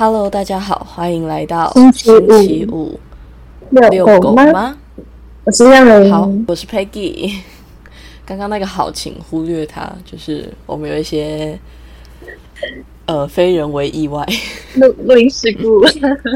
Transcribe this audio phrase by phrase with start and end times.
[0.00, 2.10] Hello，大家好，欢迎来到星期
[2.64, 2.98] 五
[3.68, 4.74] 遛遛狗狗吗？
[5.44, 6.10] 我是亮玲。
[6.10, 7.40] 好，我是 Peggy。
[8.24, 11.60] 刚刚那个好，请忽略它，就是我们有一些
[13.04, 14.26] 呃非人为意外，
[14.76, 15.84] 录录音事故。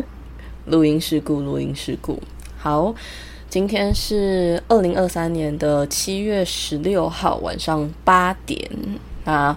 [0.70, 2.20] 录音事故，录音事故。
[2.58, 2.94] 好，
[3.48, 8.60] 今天是二零二三年的七月十六号晚上八点，
[9.24, 9.56] 那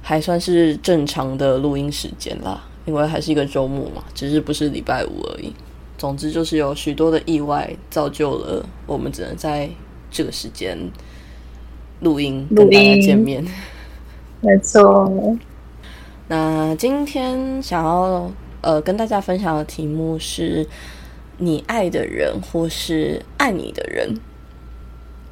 [0.00, 5.52] 还算是正常的录音时间啦，因为还是一个周末嘛，只是不是礼拜五而已。
[5.98, 9.68] 总之就是有许多的意外造就了我们只能在
[10.10, 10.78] 这个时间
[12.00, 13.44] 录音跟大家见面。
[14.40, 15.36] 没错，
[16.28, 20.66] 那今天想要呃跟大家分享的题目是
[21.36, 24.14] 你爱的人或是爱你的人。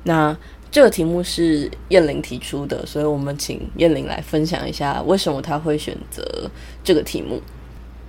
[0.05, 0.37] 那
[0.71, 6.23] 这个题目是燕玲提出的，所以我们请燕玲来分享一下为什么她会选择
[6.85, 7.41] 这个题目。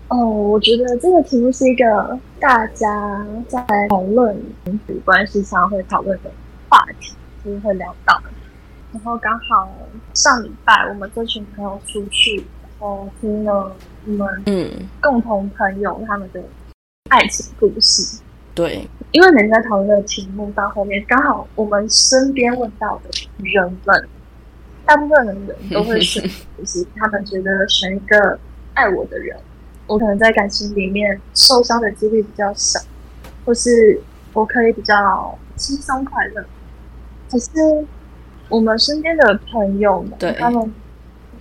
[0.09, 4.35] 哦，我觉得这个题目是一个大家在讨论
[4.65, 6.31] 亲子关系上会讨论的
[6.67, 7.13] 话题，
[7.45, 8.21] 就是会聊到。
[8.91, 9.71] 然后刚好
[10.13, 13.71] 上礼拜我们这群朋友出去，然后听了
[14.05, 16.41] 我们嗯，共同朋友他们的
[17.09, 18.19] 爱情故事。
[18.59, 24.09] 对，因为人家讨论的题目到后面，刚好我们身边问到的人们，
[24.85, 26.21] 大部分的人都会选，
[26.57, 28.37] 就是他们觉得选一个
[28.73, 29.37] 爱我的人，
[29.87, 32.81] 我可能在感情里面受伤的几率比较少，
[33.45, 34.01] 或是
[34.33, 36.45] 我可以比较轻松快乐。
[37.31, 37.49] 可是
[38.49, 40.73] 我们身边的朋友们对，他们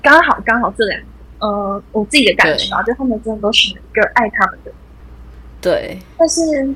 [0.00, 1.02] 刚好刚好这两，
[1.40, 4.70] 呃，我自己的感觉啊，就他们真的都选了一个爱他们的。
[5.60, 6.72] 对，但是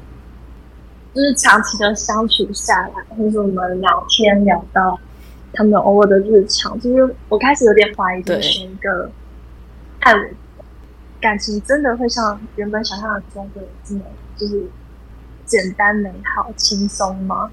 [1.15, 4.99] 就是长期的相处下来，或者我们聊天聊到
[5.53, 9.11] 他们偶尔的日常，就是我开始有点怀疑，就对是一个
[10.01, 10.25] 爱我
[11.21, 14.01] 感情真的会像原本想象中的这么
[14.37, 14.65] 就是
[15.45, 17.51] 简单美好轻松吗？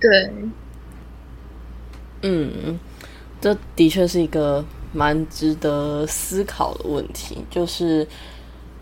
[0.00, 0.32] 对，
[2.22, 2.78] 嗯，
[3.40, 8.06] 这的确是一个蛮值得思考的问题，就是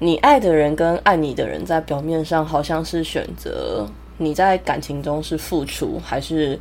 [0.02, 3.86] 你爱的人跟爱你的人，在表面上好像是选择
[4.18, 6.58] 你在感情中是付出还是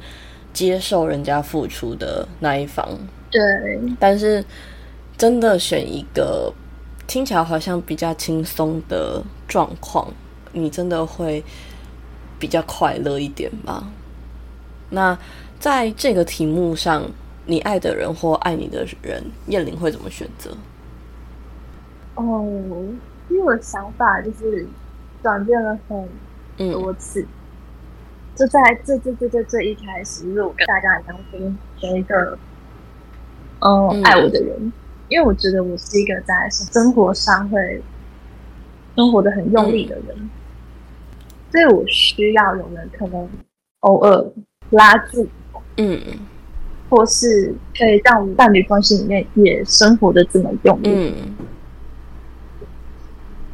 [0.53, 2.87] 接受人家付出的那一方，
[3.31, 3.41] 对，
[3.99, 4.45] 但是
[5.17, 6.53] 真的选一个
[7.07, 10.07] 听起来好像比较轻松的状况，
[10.51, 11.43] 你真的会
[12.37, 13.91] 比较快乐一点吧？
[14.91, 15.17] 那
[15.59, 17.09] 在这个题目上，
[17.47, 20.55] 你爱的人或爱你的人，燕玲会怎么选择？
[22.13, 22.45] 哦，
[23.31, 24.67] 因为我的想法就是
[25.23, 26.09] 转变了很
[26.57, 26.71] 嗯。
[26.71, 27.25] 多次。
[28.35, 31.39] 就在最最最最最一开始，就是我跟大家一样，会
[31.77, 32.37] 选一个
[33.59, 34.03] 嗯嗯。
[34.03, 34.71] 爱我的人，
[35.09, 37.81] 因为我觉得我是一个在生活上会
[38.95, 40.29] 生活的很用力的人，
[41.51, 43.29] 所以我需要有人可能
[43.81, 44.31] 偶尔
[44.71, 45.99] 拉住我，嗯。
[46.89, 50.89] 或是可以让我伴侣关系里面也生活的这么用力。
[50.89, 51.13] 嗯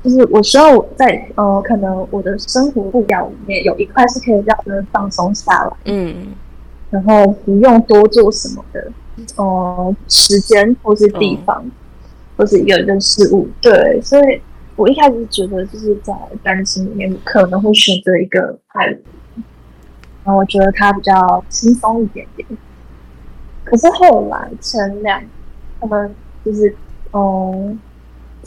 [0.03, 6.27] 就是我希望我在呃，可能我的生活步调里面有一块是可以让人放松下来，嗯
[6.89, 8.91] 然后不用多做什么的，
[9.35, 11.65] 呃，时间或是地方，
[12.37, 13.49] 或是一个人事物。
[13.59, 14.41] 对，所以
[14.77, 16.13] 我一开始觉得就是在
[16.43, 19.01] 感情里面可能会选择一个爱人，
[20.23, 22.47] 然后我觉得他比较轻松一点点。
[23.65, 25.21] 可是后来前两，
[25.81, 26.15] 他们
[26.45, 26.73] 就是
[27.11, 27.77] 嗯。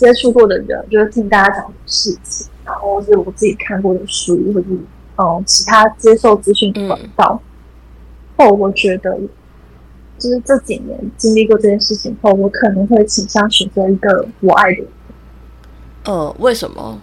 [0.00, 4.78] 接触过的人，就是听大家讲的事情，然后是我自己看过的书，或者是
[5.16, 7.38] 嗯其他接受资讯的管道。
[8.38, 9.18] 后我觉得，
[10.18, 14.86] 就是这几年经历过这件事情后，我可能会倾向选择一个我爱的人，
[16.04, 16.98] 呃，为什么？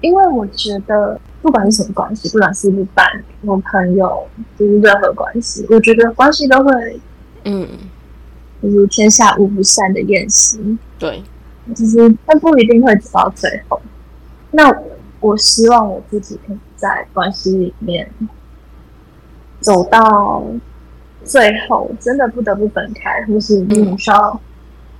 [0.00, 4.26] 因为我觉得不管是什么关系，不管是不伴侣、我朋友，
[4.56, 7.00] 就是任何关系，我觉得关系都会
[7.44, 7.68] 嗯，
[8.62, 10.78] 就是天下无不散的宴席。
[10.98, 11.22] 对，
[11.74, 13.80] 就是但不一定会走到最后。
[14.50, 14.72] 那
[15.20, 18.10] 我希望我自己可以在关系里面
[19.60, 20.44] 走到
[21.24, 24.40] 最后，真的不得不分开，或是你需要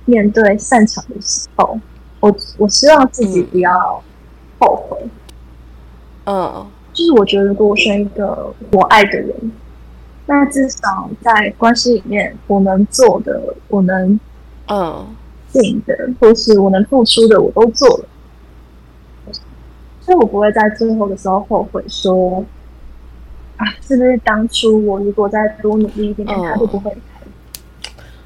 [0.05, 1.79] 面对散场的时候，
[2.19, 4.03] 我我希望自己不要
[4.59, 5.09] 后悔。
[6.25, 9.33] 嗯就是我觉得，如果我选一个我爱的人，
[10.25, 14.19] 那至少在关系里面，我能做的，我能
[14.67, 15.07] 嗯
[15.51, 18.05] 尽的，或是我能付出的，我都做了，
[20.01, 22.43] 所以我不会在最后的时候后悔说，
[23.57, 26.95] 啊，是不是当初我如果再多努力一点他就不会。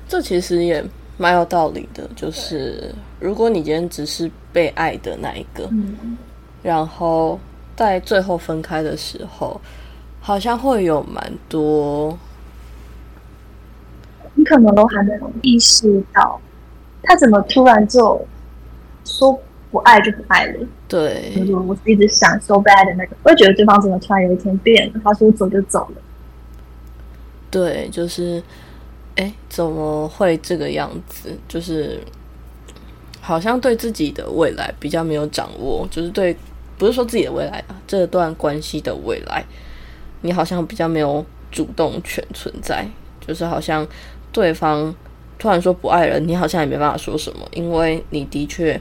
[0.07, 0.83] 这其实也
[1.17, 6.17] 蛮有道理的，就是如果你今天只是被爱的那一个，嗯。
[6.61, 7.39] 然后
[7.75, 9.59] 在最后分开的时候，
[10.21, 12.17] 好像会有蛮多，
[14.35, 16.39] 你可能都还没有意识到，
[17.03, 18.25] 他怎么突然就
[19.05, 19.37] 说
[19.71, 20.67] 不爱就不爱了。
[20.87, 21.33] 对
[21.67, 26.01] 我是一直想 so bad 的那个，我也觉得对方怎么突然有一天变了，他说走就走了。
[27.49, 28.41] 对，就是，
[29.15, 31.35] 哎，怎么会这个样子？
[31.47, 31.99] 就是
[33.21, 36.35] 好像对自己的未来比较没有掌握，就是对，
[36.77, 39.43] 不是说自己的未来啊，这段关系的未来，
[40.21, 42.87] 你好像比较没有主动权存在，
[43.25, 43.87] 就是好像
[44.31, 44.93] 对方
[45.43, 48.79] 突然说不爱了，你好像也没办法说什么，因为你的确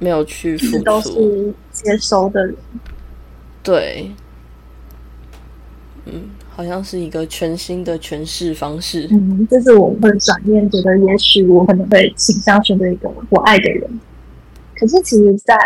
[0.00, 2.56] 没有去付出都出，是接收的人，
[3.62, 4.10] 对，
[6.06, 9.06] 嗯，好像是一个全新的诠释方式。
[9.12, 14.00] 嗯，这是我会转念觉得，也许我可能会倾向选择一个我爱的人。
[14.74, 15.56] 可是其实，在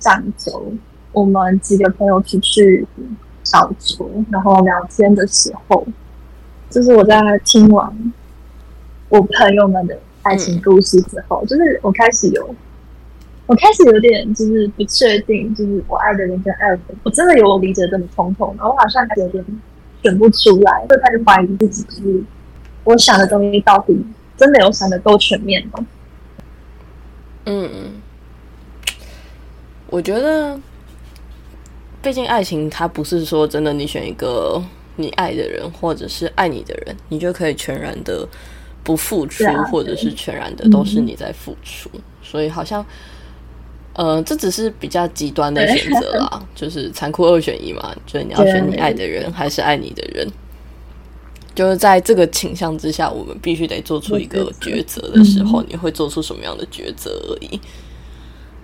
[0.00, 0.70] 上周
[1.12, 2.86] 我们几个朋友出去
[3.42, 5.86] 小酌，然后聊天的时候，
[6.68, 8.12] 就是我在听完
[9.08, 12.54] 我朋友们的爱情故事之后，就是我开始有，
[13.46, 19.44] 我开始有点就是不确定，就是我爱的人跟爱的人，我真的有我理解这么通透，然后我好像有点
[20.02, 22.22] 选不出来，就开始怀疑自己，就是
[22.84, 23.96] 我想的东西到底
[24.36, 25.86] 真的有想的够全面吗？
[27.46, 27.70] 嗯，
[29.88, 30.58] 我觉得，
[32.02, 34.62] 毕竟爱情它不是说真的，你选一个
[34.96, 38.26] 你爱的人，或者是爱你的人，你就可以全然的
[38.84, 41.90] 不付出，啊或者是全然的都是你在付出。
[42.22, 42.84] 所以好像，
[43.94, 50.28] 呃，这只是比较极端的选择啦， 就是残酷二选一嘛，就是你要选你爱的人还是爱你的人。
[51.54, 57.60] 就是在这个倾向之下，我们必须得做出一个抉择的时候，你会做出什么样的抉择而已。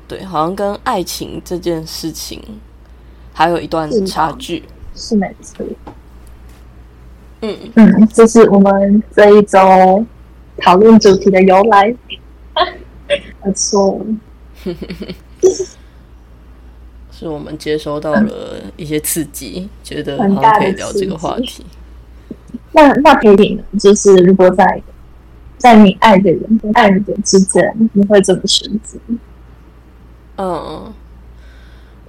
[0.09, 2.43] 对，好像跟爱情这件事情
[3.33, 4.65] 还有一段差距。
[4.97, 5.65] 是没错。
[7.43, 10.05] 嗯，嗯，这是我们这一周
[10.59, 11.95] 讨论主题的由来。
[13.45, 14.01] 没错，
[17.11, 21.65] 是我们接收到了一些刺激，觉得好可以聊这个话题。
[22.73, 23.65] 那那培你呢？
[23.81, 24.83] 就是如果在
[25.59, 28.97] 在你爱的人跟爱的人之间，你会怎么选择？
[30.37, 30.93] 嗯，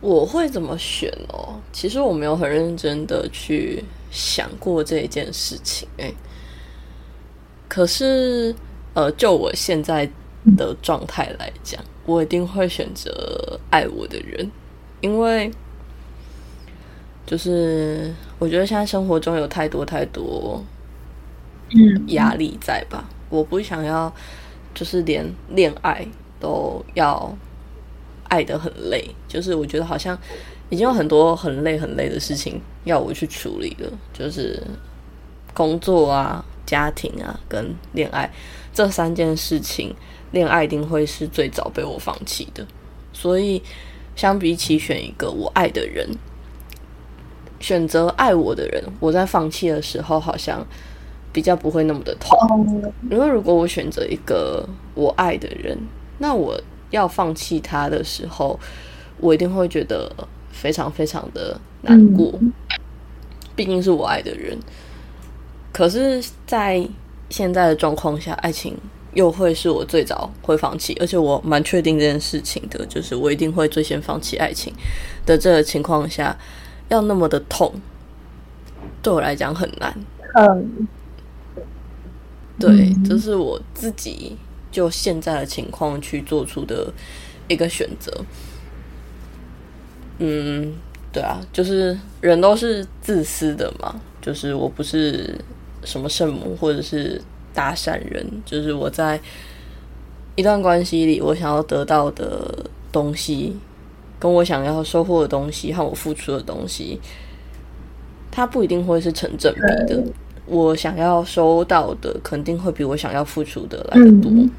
[0.02, 1.56] 我会怎么选哦？
[1.72, 6.14] 其实我没有很认真的去想过这一件事情，哎，
[7.68, 8.54] 可是
[8.94, 10.08] 呃，就我现在
[10.58, 14.52] 的状态来讲，我一定会选择爱我的人，
[15.00, 15.50] 因为
[17.26, 20.62] 就是我觉得现在生活中有太多太多
[21.70, 23.08] 嗯压力在吧？
[23.30, 24.14] 我不想要，
[24.74, 26.06] 就是连恋爱
[26.38, 27.34] 都要
[28.28, 30.20] 爱的很累，就是我觉得好像
[30.72, 34.64] 已经有很多很累很累的事情要我去处理了，就是
[35.54, 38.32] 工作啊、家庭啊跟恋爱
[38.74, 39.94] 这三件事情，
[40.32, 42.66] 恋爱一定会是最早被我放弃的。
[43.12, 43.62] 所以，
[44.16, 46.10] 相比起选一个我爱的人，
[47.60, 50.66] 选择爱我的人，我在放弃的时候好像
[51.34, 52.94] 比较不会那么的痛。
[53.10, 54.66] 因为如果我选择一个
[54.96, 55.78] 我爱的人，
[56.20, 56.58] 那我
[56.92, 58.58] 要放弃他的时候，
[59.18, 60.10] 我一定会觉得
[60.62, 62.40] 非常非常的难过。
[63.56, 64.56] 毕竟是我爱的人，
[65.74, 66.88] 可是，在
[67.30, 68.78] 现在的状况下，爱情
[69.14, 74.72] 又会是我最早会放弃，而且我蛮确定这件事情的，就是我一定会最先放弃爱情
[75.26, 76.38] 的这个情况下，
[76.90, 77.74] 要那么的痛，
[79.02, 79.94] 对我来讲很难。
[80.36, 80.88] 嗯，
[82.60, 84.38] 对，嗯这是我自己
[84.72, 86.94] 就现在的情况去做出的
[87.48, 88.24] 一个选择。
[90.24, 90.72] 嗯，
[91.12, 95.36] 对啊，就是人都是自私的嘛，就是我不是
[95.84, 97.20] 什么圣母或者是
[97.56, 99.20] 大善人，就是我在
[100.36, 103.58] 一段关系里，我想要得到的东西，
[104.20, 107.00] 跟我想要收获的东西和我付出的东西，
[108.30, 109.62] 它不一定会是成正比
[109.92, 110.04] 的。
[110.46, 114.32] 我想要收到的肯定会比我想要付出的来的多。
[114.32, 114.52] 嗯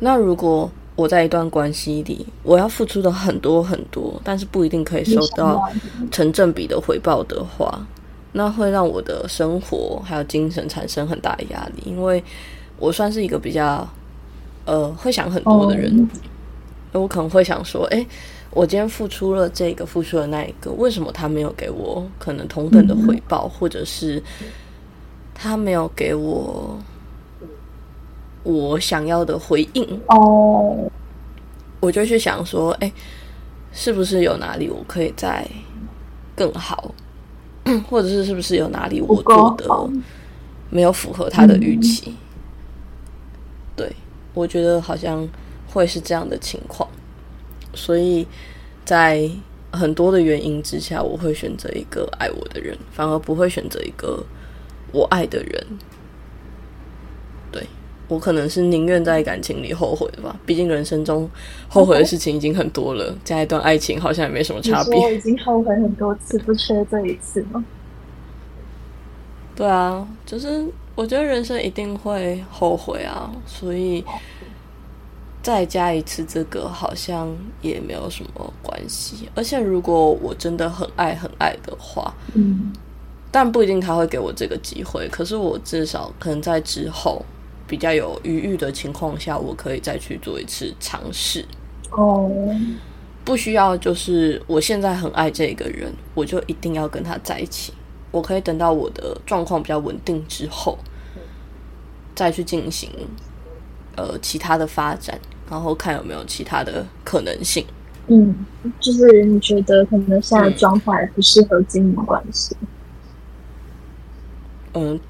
[0.00, 5.68] 那如果我在一段关系里，我要付出的很多很多，但是不一定可以收到
[6.10, 7.84] 成正比的回报的话，
[8.32, 12.22] 那会让我的生活还有精神产生很大的压力，因为
[12.78, 13.86] 我算是一个比较
[14.64, 16.08] 呃会想很多的人，
[16.92, 18.06] 我可能会想说，诶，
[18.50, 24.22] 我今天付出了这个，付出了那一个，为什么他没有给我可能同等的回报，或者是
[25.34, 26.78] 他没有给我
[28.44, 30.00] 我想要的回应。
[30.06, 30.88] 哦，
[31.80, 32.92] 我就去想说，哎，
[33.72, 35.44] 是不是有哪里我可以再
[36.36, 36.94] 更好，
[37.90, 39.66] 或者是是不是有哪里我做的
[40.70, 42.12] 没有符合他的预期？
[43.74, 43.90] 对，
[44.32, 45.28] 我觉得好像
[45.68, 46.88] 会是这样的情况，
[47.74, 48.26] 所以
[48.84, 49.28] 在
[49.72, 54.24] 很多的原因之下，我会选择一个爱我的人，反而不会选择一个
[54.92, 55.66] 我爱的人。
[58.08, 61.28] 对我可能是宁愿在感情里后悔吧，毕竟人生中
[61.68, 64.98] 后悔的事情已经很多了，加一段爱情好像也没什么差别。
[65.00, 67.64] 我已经后悔很多次，不缺这一次吗？
[69.56, 74.04] 对啊，就是我觉得人生一定会后悔啊，所以。
[75.42, 77.30] 再加一次这个好像
[77.60, 82.72] 也没有什么关系，而且如果我真的很爱很爱的话，嗯，
[83.30, 85.06] 但不一定他会给我这个机会。
[85.08, 87.22] 可是我至少可能在之后
[87.66, 91.44] 比较有余裕的情况下，我可以再去做一次尝试。
[91.90, 92.30] 哦，
[93.24, 97.72] 不需要就是我现在很爱这个人，我就一定要跟他在一起。
[98.10, 100.78] 我可以等到我的状况比较稳定之后，
[102.14, 102.90] 再去进行
[103.96, 105.18] 呃其他的发展。
[105.50, 107.62] 然后看有没有其他的可能性。
[108.06, 108.34] 嗯，
[108.80, 112.56] 就是你觉得可能现在状态不适合经营关系。
[112.60, 112.66] 嗯，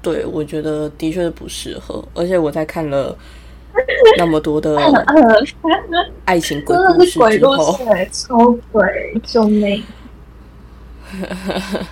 [0.01, 2.03] 对，我觉得的确是不适合。
[2.13, 3.17] 而且我在看了
[4.17, 4.77] 那么多的
[6.25, 7.79] 爱情鬼故事之后，
[8.11, 8.83] 超鬼，
[9.23, 9.83] 救命！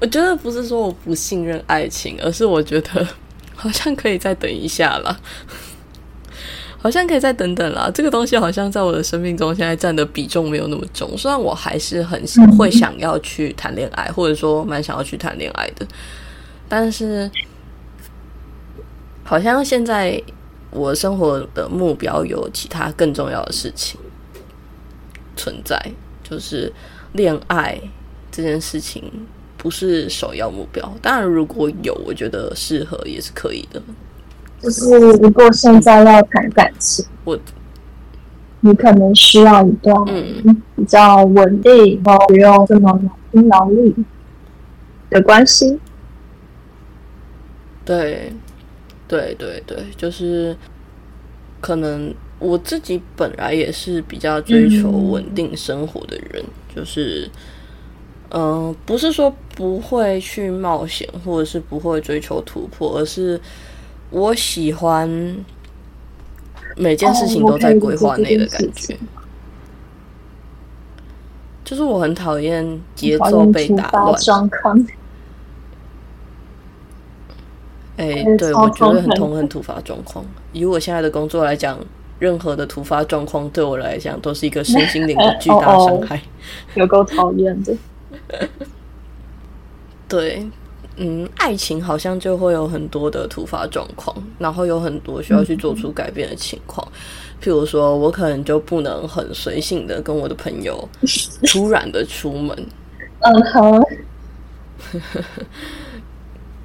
[0.00, 3.06] 我觉得不是说我不信任爱情，而是我觉得
[3.54, 5.20] 好像可以再等一下了。
[6.82, 7.88] 好像可以再等等啦。
[7.94, 11.16] 这个东西好像在我的生命中现在占的比重没有那么重。
[11.16, 12.20] 虽然我还是很
[12.58, 15.86] 会想要去谈恋爱，或者说蛮想要去谈恋爱的，
[16.68, 17.30] 但是
[19.22, 20.20] 好像现在
[20.72, 24.00] 我生活的目标有其他更重要的事情
[25.36, 25.80] 存在，
[26.24, 26.72] 就是
[27.12, 27.80] 恋爱
[28.32, 29.04] 这件事情
[29.56, 30.92] 不是首要目标。
[31.00, 33.80] 当然，如果有，我觉得适合也是可以的。
[34.62, 37.36] 就是如果现在要谈感情，我
[38.60, 39.92] 你可能需要一段
[40.76, 42.96] 比较稳定，然后不用这么
[43.32, 43.92] 劳力
[45.10, 45.80] 的关系。
[47.84, 48.32] 对，
[49.08, 50.56] 对对对，就是
[51.60, 57.28] 可能我自己本来也是比较追求稳定生活的人，就是
[58.30, 63.40] 嗯，不是说不会去冒险，或者是不会追求突破，而是。
[64.12, 65.08] 我喜欢
[66.76, 68.96] 每件事情都在规划内的感觉，
[71.64, 74.14] 就是我很讨厌节奏被打乱。
[77.96, 80.24] 哎，对我觉得很痛恨突发状况。
[80.52, 81.78] 以我现在的工作来讲，
[82.18, 86.20] 任何的突发状况对我来讲都是一个身心灵的巨大伤害，
[86.74, 87.74] 有够讨厌的。
[90.08, 90.46] 对。
[90.96, 96.86] 嗯，爱情好像就会有很多的突发状况，然后有很多需要去做出改变的情况。
[97.42, 100.88] 譬如说，我可能就不能很随性的跟我的朋友
[101.46, 102.66] 突然的出门，
[103.20, 103.84] 嗯哼，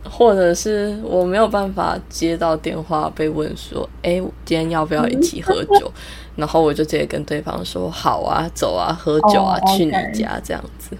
[0.09, 5.91] 或者是我没有办法接到电话被问说，哎，今天要不要一起喝酒？
[6.35, 10.95] 然后我就直接跟对方说，好啊，走啊，喝酒啊，去你家这样子。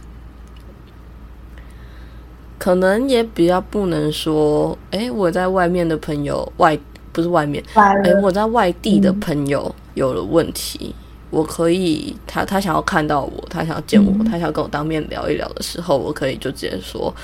[2.67, 6.77] 可能也比较不能说，哎，我在外面的朋友外
[7.13, 10.93] 不是外面，哎，我在外地的朋友有了问题，
[11.29, 17.15] 我可以他他想要看到我，他想要见我，他想要跟我当面聊一聊的时候，我可以就直接说，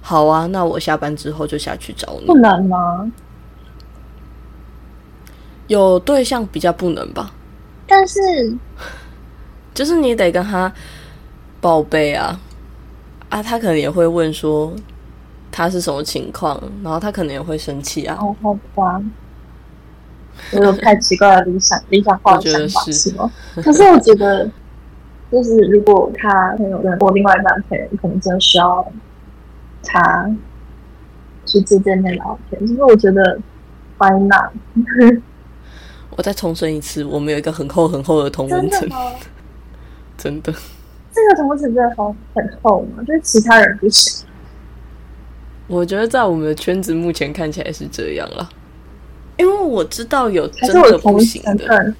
[0.00, 2.24] 好啊，那我下班之后就下去找你。
[2.24, 3.12] 不能吗？
[5.66, 7.30] 有对象比较不能吧？
[7.86, 8.18] 但是，
[9.74, 10.72] 就是你得跟他
[11.60, 12.40] 报备啊。
[13.28, 14.72] 啊，他可能也会问说
[15.50, 18.16] 他是什么情况，然后他可能也会生气啊。
[18.20, 19.02] 哦，好吧，
[20.52, 23.30] 我有太奇怪的理想理想化的想法是吗？
[23.56, 24.48] 可是我觉得，
[25.32, 28.86] 就是如果他朋友跟我另外一半朋友，可能真的需要
[29.82, 30.30] 他
[31.46, 32.64] 去见见面聊天。
[32.66, 33.38] 就是我觉得
[33.98, 34.52] ，Why not？
[36.16, 38.88] 我再重申一次，我们有一个很厚很厚的同文层，
[40.16, 40.54] 真的。
[41.16, 43.02] 这个同层真的很很厚吗？
[43.06, 44.26] 就是其他人不行。
[45.66, 48.46] 我觉得在我们的圈子目前看起来是这样了，
[49.38, 51.94] 因为我知道有真的不行的。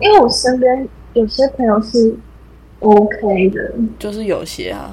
[0.00, 2.12] 因为我身边有些朋友是
[2.80, 4.92] OK 的，就是有些啊，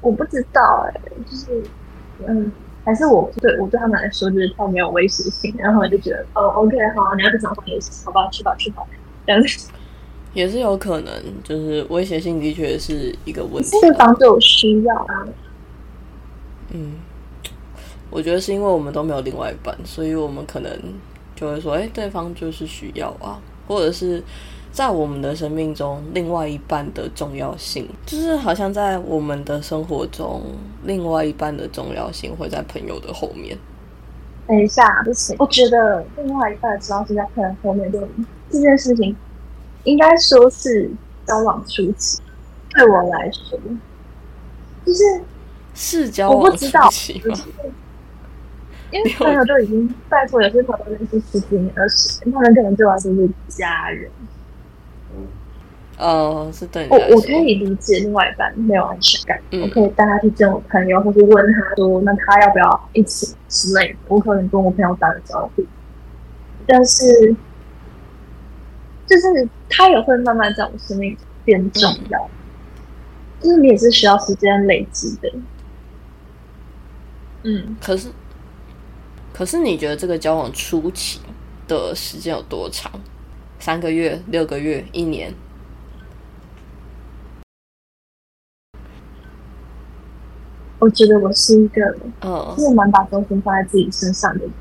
[0.00, 1.62] 我不知道哎，就是
[2.28, 2.52] 嗯，
[2.84, 8.84] 还是我对我对他们来说就是太没有威胁性，然后就觉得哦，OK，好，你要去找房也是，好吧，去吧，去吧，
[9.26, 9.68] 这样子。
[10.36, 11.10] 也是有可能，
[11.42, 13.70] 就是威胁性的确是一个问题。
[13.80, 15.26] 对方就有需要啊。
[16.72, 16.96] 嗯，
[18.10, 20.70] 我觉得是因为我们都没有另外一半，所以我们可能
[21.34, 24.22] 就会说，哎，对方就是需要啊，或者是
[24.70, 30.42] 在我们的生命中，另外一半的重要性，就是好像在我们的生活中，
[30.84, 33.56] 另外一半的重要性会在朋友的后面。
[34.46, 37.98] 等一下，不行，我觉得另外一半的重要性在朋友后面，就
[38.50, 39.16] 这件事情。
[39.86, 40.90] 应该说是
[41.24, 42.20] 交往初期，
[42.70, 43.56] 对我来说，
[44.84, 45.02] 就是
[45.74, 47.34] 是交往初期吗？
[48.90, 54.10] 因为朋友就已经拜托，有些朋友认识十几年、二十年，他们可能对我来说是家人。
[55.98, 56.88] 哦，是对。
[56.90, 63.98] 我我可以理解另外一半没有安全感，我可以带他去见我朋友，或是问他说，那他要不要一起之类的？
[64.08, 65.64] 我可能跟我朋友打个招呼，
[66.66, 67.36] 但是。
[69.06, 72.28] 就是他也会慢慢在我生命变重要，
[73.40, 75.32] 就是你也是需要时间累积的。
[77.44, 78.08] 嗯，可是，
[79.32, 81.20] 可是你觉得这个交往初期
[81.68, 82.90] 的时间有多长？
[83.58, 85.32] 三个月、六个月、一年？
[90.78, 91.80] 我觉得我是一个，
[92.20, 94.52] 嗯，就是蛮把重心放在自己身上的人。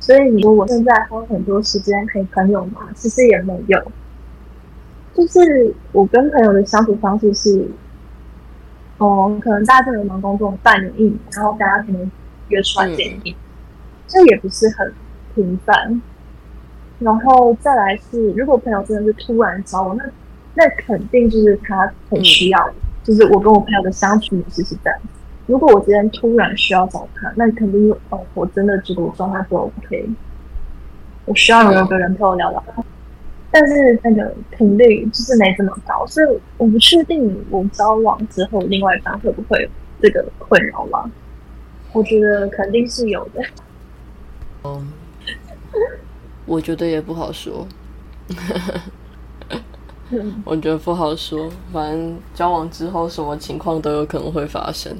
[0.00, 2.88] 所以你说我现在花很多时间陪朋友嘛？
[2.96, 3.92] 其实也没有，
[5.14, 7.68] 就是我跟朋友的相处方式是，
[8.98, 12.10] 哦，可能大家在忙工作半年一年，然后大家可能
[12.48, 13.36] 约出来见面，
[14.08, 14.92] 这也不是很
[15.34, 16.00] 频繁。
[16.98, 20.04] 然后再来是，如果朋友真的是突然找我，那
[20.54, 22.70] 那肯定就是他很需要，
[23.04, 24.98] 就是我跟我朋友的相处模式是这样。
[25.50, 30.08] 如果我今天突然需要找他，那肯定哦，我真的觉得我状态不 OK，
[31.24, 32.62] 我需要有一个人陪我聊聊。
[33.50, 39.68] 但是那个频率就是没这么高，所以我不确定我交往之后另外一半会不会有
[40.00, 41.10] 这个困扰吧。
[41.92, 43.42] 我觉得肯定是有的。
[44.62, 44.92] 嗯，
[46.46, 47.66] 我觉得也不好说。
[50.44, 54.96] 我觉得不好说，反正交往之后什么情况都有可能会发生。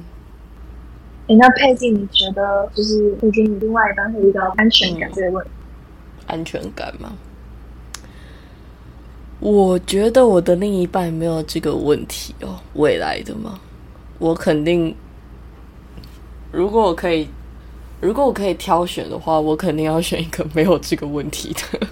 [1.35, 5.51] 那佩静，你觉得就是你跟你另外一半会遇到安全感这个问题？
[6.27, 7.13] 安全感吗？
[9.39, 12.59] 我觉得我的另一半没有这个问题哦。
[12.73, 13.59] 未来的吗？
[14.19, 14.95] 我肯定，
[16.51, 17.27] 如果我可以，
[17.99, 21.87] 如果我可以挑选的话，我肯定要选一个没有这个问题的。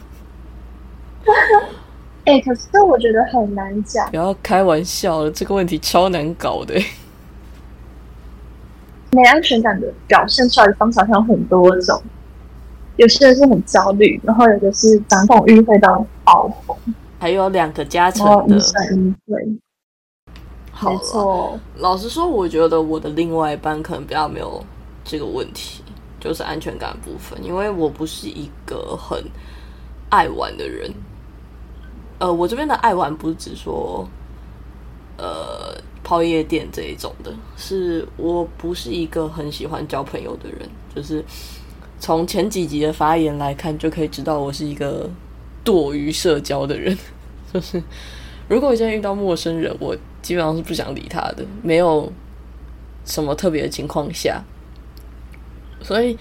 [2.26, 4.08] 哎，可是我觉得很难讲。
[4.12, 6.80] 不要开玩笑了，这个问题超难搞的。
[9.12, 12.00] 没安全感的表现出来的方式有很多种，
[12.98, 16.78] 有些人是很焦虑，然后有的是掌控欲会到爆棚，
[17.20, 18.56] 还有两个加成的。
[20.82, 21.60] 没错。
[21.78, 24.64] 老实说，我觉得我的另外一半可能比较没有
[25.04, 25.84] 这个问题，
[26.20, 29.22] 就是安全感部分，因为我不是一个很
[30.10, 30.90] 爱玩的人。
[32.20, 34.08] 呃，我这边的爱玩不是指说，
[35.18, 35.76] 呃。
[36.10, 40.68] 泡夜店这一种的，是我不是一个很喜欢交朋友的人。
[40.96, 41.24] 就是
[42.00, 45.08] 从前几集的发言来看，就可以知道我是一个
[45.64, 46.98] 惰于社交的人。
[47.54, 47.80] 就是
[48.48, 52.12] 如果我现在遇到陌生人，我基本上是不想理他的，没有
[53.06, 54.44] 什么特别的情况下。
[55.84, 56.18] 所以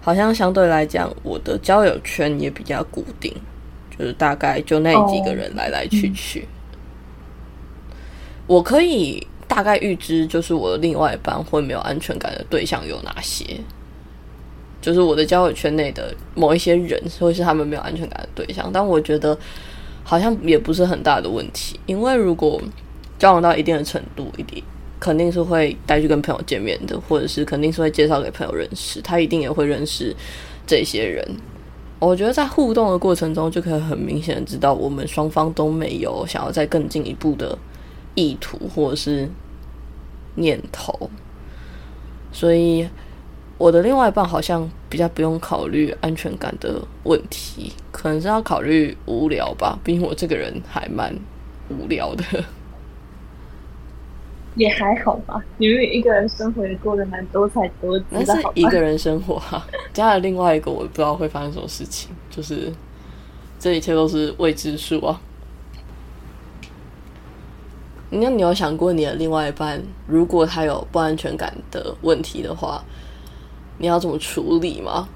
[0.00, 3.34] 好像相对来讲，我的交友圈也比较固定，
[3.98, 6.46] 就是大概就那几个人来来去去。
[8.46, 9.26] 我可以。
[9.54, 13.44] 大概预知就是我的另外一半会没有安全感的对象有哪些，
[14.80, 19.38] 就是我的交友圈内的某一些人会是他们没有安全感的对象，但我觉得
[20.02, 22.58] 好像也不是很大的问题，因为如果
[23.18, 24.64] 交往到一定的程度，一定
[24.98, 30.16] 肯定是会带去跟朋友见面的，或者是肯定是会介绍给朋友认识，他一定也会认识
[30.66, 31.22] 这些人。
[31.98, 37.56] 我觉得在互动的过程中，就可以很明显的知道我们双方都没有想要再更进一步的
[38.14, 39.28] 意图，或者是。
[40.34, 41.10] 念头，
[42.32, 42.88] 所以
[43.58, 49.78] 我的另外一半好像比较不用考虑安全感的问题，可能是要考虑无聊吧。
[49.84, 51.14] 毕竟我这个人还蛮
[51.68, 52.24] 无聊的，
[54.56, 55.42] 也还好吧。
[55.58, 62.72] 因为一个人生活也过得蛮多彩多姿的，是一个人生活哈， 加了另外一个，我不知道会发生什么事情，就是
[63.58, 65.20] 这一切都是未知数啊。
[68.14, 72.82] 那你有想过你的另外一半，如果他有不安全感的问题的话，
[73.78, 75.08] 你要怎么处理吗？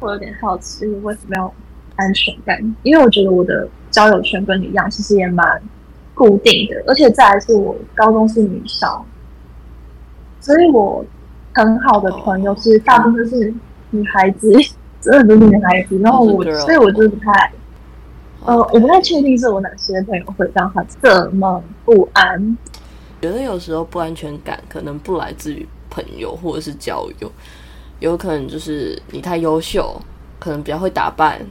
[0.00, 1.52] 我有点好奇，就是为什么要
[1.96, 2.58] 安全感？
[2.82, 5.60] 因为我觉得我的交友圈跟你一样，其实也蛮
[6.14, 9.04] 固定的，而且再来是我高中是女校，
[10.40, 11.04] 所以我
[11.54, 13.52] 很好的朋友是大部分是
[13.90, 14.52] 女孩子，
[15.00, 15.98] 真的都是女孩子。
[16.00, 17.50] 然后我，所以我就不太，
[18.48, 22.56] 呃，我不太确定是我哪些朋友会让他这么不安。
[23.20, 27.30] 觉得有时候不安全感可能不来自于朋友或者是交友。
[28.00, 30.00] 有可能就是你太优秀，
[30.38, 31.44] 可能比较会打扮，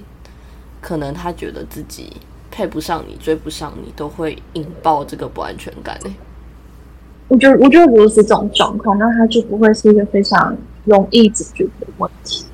[0.81, 2.11] 可能他觉得自己
[2.49, 6.11] 配不上你、追不上你，都会引爆这个不安全感呢。
[7.27, 12.46] 我觉得，我觉得如果是这种状况，那他就不会是一个非常容易解决的问题。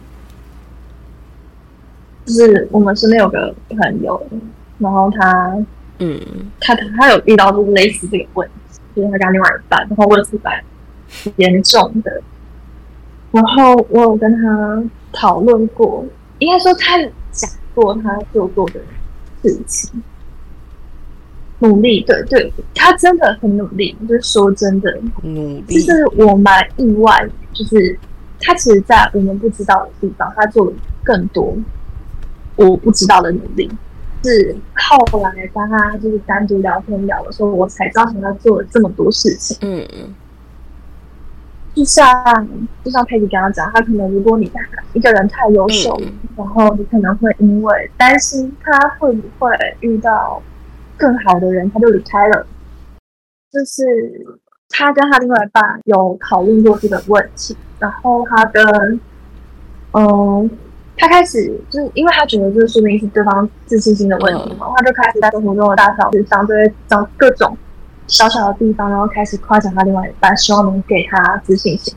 [2.25, 4.21] 就是我们身边有个朋友，
[4.77, 5.57] 然后他，
[5.99, 6.19] 嗯，
[6.59, 10.63] 他他有遇到就是类似这个问题，就是他家另外一半，然后问题蛮
[11.37, 12.21] 严重的。
[13.31, 16.05] 然后我有跟他讨论过，
[16.39, 16.97] 应该说他
[17.31, 18.79] 讲过他做过的
[19.41, 20.03] 事情，
[21.59, 23.95] 努力，对对，他真的很努力。
[24.07, 25.81] 就是说真的，努力。
[25.81, 27.97] 就是我蛮意外，就是
[28.39, 31.57] 他其实，在我们不知道的地方，他做了更多
[32.55, 33.69] 我不知道的努力。
[34.23, 39.57] 是后来跟他就是单独聊天聊的时候，我才知道他做了这么多事情。
[39.61, 40.15] 嗯嗯。
[41.75, 42.05] 就像
[42.83, 44.49] 就像佩奇刚刚讲，他可能如果你
[44.93, 45.99] 一个人太优秀，
[46.37, 50.41] 然后你可能会因为担心他会不会遇到
[50.95, 52.45] 更好的人，他就离开了。
[53.51, 53.83] 就是
[54.69, 58.99] 他跟他另外一半有讨论过这个问题，然后他跟
[59.93, 60.49] 嗯，
[60.97, 67.57] 他开始就是因为他觉得这说明是对方自信心的问题嘛，他就开始在生活中的大小事上就会找各种。
[68.05, 71.95] 小小的地方，然后开始夸奖他另外一半，希望能给他自信心。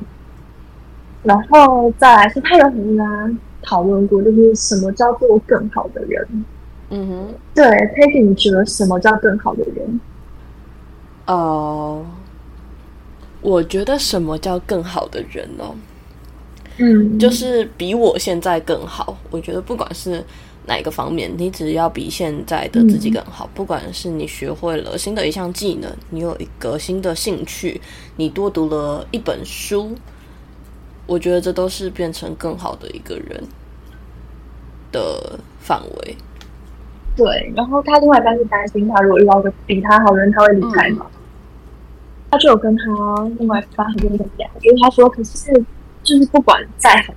[1.25, 3.31] 然后再来是，他有跟他
[3.61, 6.45] 讨论过，就是什么叫做更好的人。
[6.91, 10.01] 嗯哼，对，Peggy，你觉得什么叫更好的人？
[11.27, 12.07] 哦，
[13.41, 15.75] 我觉得什么叫更好的人哦？
[16.79, 19.17] 嗯，就是比我现在更好。
[19.31, 20.25] 我觉得不管是。
[20.69, 27.81] 哪一个方面，你只要比现在的自己更好，不管是你学会了新的一项技能，你有一个新的兴趣，
[28.17, 29.95] 你多读了一本书，
[31.07, 33.45] 我觉得这都是变成更好的一个人
[34.91, 36.17] 的范围。
[37.15, 41.07] 对，然后他另外一半是担心，他如果遇到个比他好的人，他会离开嘛？
[42.29, 42.83] 他就有跟他
[43.39, 45.65] 另外一半很多的讲，因为他说，可是
[46.07, 47.13] 就是不管再好。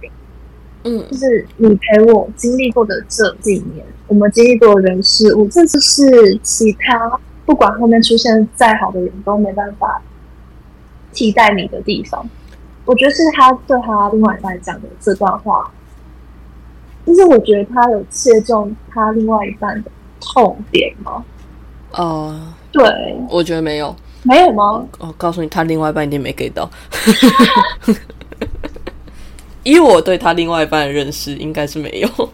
[0.83, 10.01] 嗯，就是你陪我经历过的这几年，我们经历过的人事物，这就是其他不管后面出现再好的人都没办法
[11.11, 12.25] 替代你的地方。
[12.85, 15.69] 我觉得是他对他另外一半讲的这段话，
[17.05, 21.25] 就是我觉得他有切中他另外一半的痛点吗？
[21.91, 22.85] 哦，对，
[23.29, 24.87] 我觉得没有，没有吗？
[24.99, 26.69] 我告诉你，他另外一半一定没给到。
[29.63, 32.29] 以我对他另外一半的认识，应该是没有。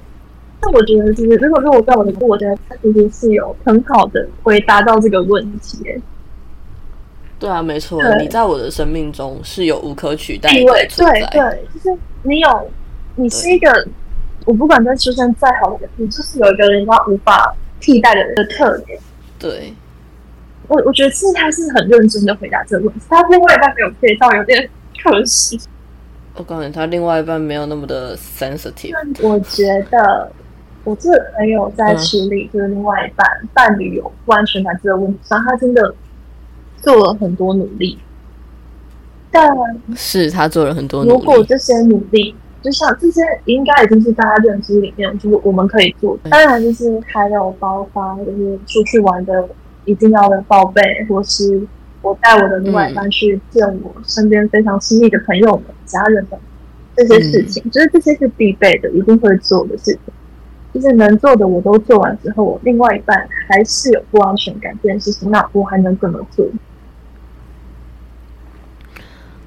[0.62, 5.80] 那我觉得，就是如果说我在我的我觉得他其实是有很好的回答到这个问题。
[7.38, 11.20] 对啊，没错，你在我的生命中是有无可取代的存在。
[11.32, 12.72] 对对，就是你有，
[13.16, 13.88] 你是一个，
[14.46, 18.98] 我不管在出身再好的人，你就是有一个人家无法替代的人的特点。
[19.38, 19.74] 对，
[20.70, 24.68] 我我觉得其实他是很认真的回答这个问题，他另外一半没有配到，有点
[25.04, 25.60] 可惜。
[26.38, 28.94] 我告诉你，他另外一半没有那么的 sensitive。
[29.22, 30.30] 我觉得
[30.84, 35.96] 我这个朋友在处理就是另外一半伴侣有不安全感这个问题上，他真的
[36.82, 37.98] 做了很多努力。
[39.32, 39.50] 但
[39.96, 41.06] 是他做了很多。
[41.06, 46.18] 如果这些努力，就像这些，应该已经是大家认知里面，就是我们可以做。
[46.30, 49.48] 当然，就是还有包括就是出去玩的
[49.86, 51.66] 一定要的报备，或是。
[52.06, 56.40] 我带我的另外一半去见我身边非常亲密的朋友们、家人们，
[56.96, 60.02] 这些事情，就是这些是必备的，一定会做的事情。
[60.72, 66.46] 就是能做的我都做完之后，我另外一半还是有不安全感这件事情，那我还能怎么做？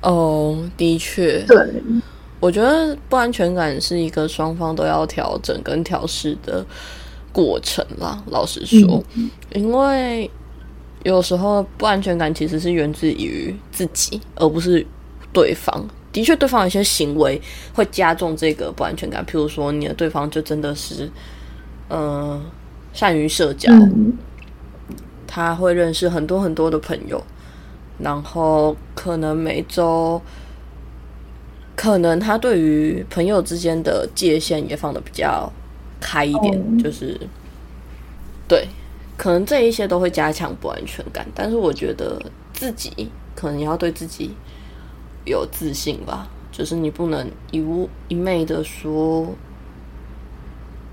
[0.00, 1.56] 哦，的确，对，
[2.40, 6.66] 我觉得不安全感是一个双方都要调整跟调试的
[7.32, 8.20] 过程啦。
[8.26, 9.04] 老实说，
[9.52, 10.28] 因为。
[11.04, 14.86] 有时候不安全感其实是源自于自己，而不是
[15.32, 15.86] 对方。
[16.10, 17.40] 的确，对方有些行为
[17.74, 19.24] 会加重这个不安全感。
[19.26, 21.08] 譬如说，你的对方就真的是，
[21.88, 22.40] 呃，
[22.92, 23.70] 善于社交，
[25.26, 27.22] 他会认识很多很多的朋友，
[27.98, 30.20] 然后可能每周，
[31.76, 35.52] 可能他对于朋友之间的界限也放的比较
[36.00, 37.20] 开一点，就是
[38.48, 38.66] 对，
[39.18, 41.26] 可能这一些都会加强不安全感。
[41.34, 42.18] 但是我觉得
[42.54, 44.30] 自己可能要对自己
[45.26, 49.26] 有自信吧，就是你不能一无一昧的说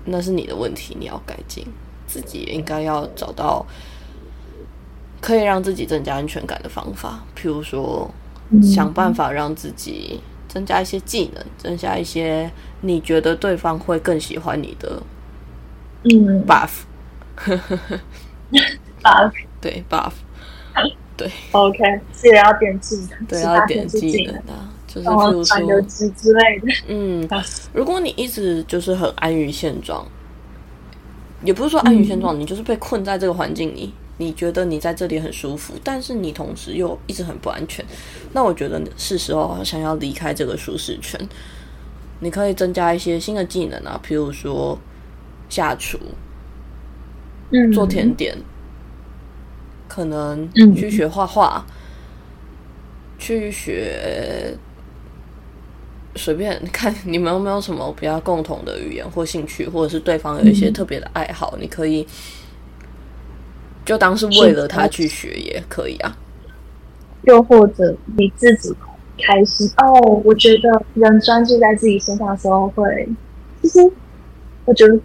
[0.04, 1.66] 那是你的问题，你要改进，
[2.06, 3.64] 自己也应该要找到。
[5.18, 8.08] 可以让自己增加安全感的方法，譬如说，
[8.62, 12.48] 想办法让自己增加一些技能，增加一些
[12.82, 15.02] 你觉得对方会更喜欢你的，
[16.04, 16.44] 嗯
[19.02, 20.12] buff，buff，对 buff，
[21.16, 24.52] 对，OK，是要点技能，对，要点技能的，
[24.86, 27.28] 就是比如说之类的，嗯，
[27.72, 30.06] 如果你一直就是很安于现状，
[31.42, 33.92] 也不是说安于现状，你就是被困在这个环境里。
[34.18, 37.84] 你觉得你在这里很舒服，但是你同时又一直很不安全，
[38.32, 41.20] 那我觉得是时候想要离开这个舒适圈。
[42.20, 44.78] 你可以增加一些新的技能啊，譬如说
[45.50, 45.98] 下厨，
[47.50, 48.36] 嗯，做甜点，
[49.88, 51.64] 可能去学画画，
[53.18, 54.56] 去学
[56.14, 62.06] 随便看你们有没有什么比较共同的语言或兴趣，或者是对方有一些特别的爱好，你可以。
[63.84, 66.18] 就当是为了他去学也可以啊，
[67.22, 68.74] 又或者你自己
[69.16, 70.20] 开心哦。
[70.24, 73.08] 我觉得人专注在自己身上的时候，会
[73.62, 73.78] 其实
[74.64, 74.98] 我觉得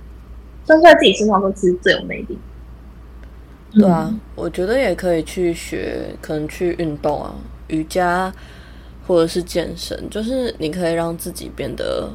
[0.66, 2.38] 专注在自己身上都是最有魅力。
[3.74, 7.34] 对啊，我觉得也可以去学，可能去运动啊，
[7.68, 8.34] 瑜伽
[9.08, 12.10] 或者是健身，就是你可以让自己变得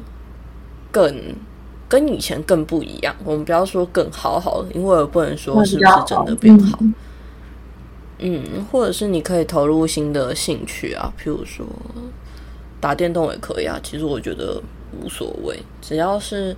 [0.91, 1.35] 更。
[1.89, 6.77] 跟以前更不一样，我们不要说更好好了，因为我不能说是不是真的变好。
[8.19, 11.65] 嗯，或者是你可以投入新的兴趣啊，譬如说
[12.81, 13.79] 打电动也可以啊。
[13.81, 14.61] 其实我觉得
[15.01, 16.53] 无所谓，只要是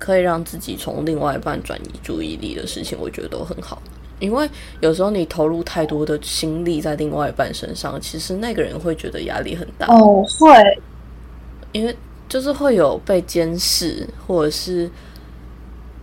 [0.00, 3.80] 可以让自己从另外一半转移注意力的事情，我觉得都很好。
[4.18, 9.86] 因为有时候你投入太多的心力在另外一半身上，其实那个人会觉得压力很大。
[9.86, 10.82] 哦，会，
[11.70, 11.96] 因为。
[12.30, 14.88] 就是会有被监视，或者是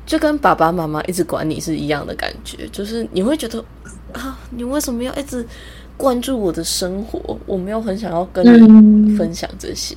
[0.06, 2.68] 就跟爸爸妈妈一直管你是一样的感觉。
[2.68, 3.64] 就是你会觉得
[4.12, 5.48] 啊，你为什么要一直
[5.96, 7.40] 关注我的生活？
[7.46, 9.96] 我没有很想要跟你分享这些。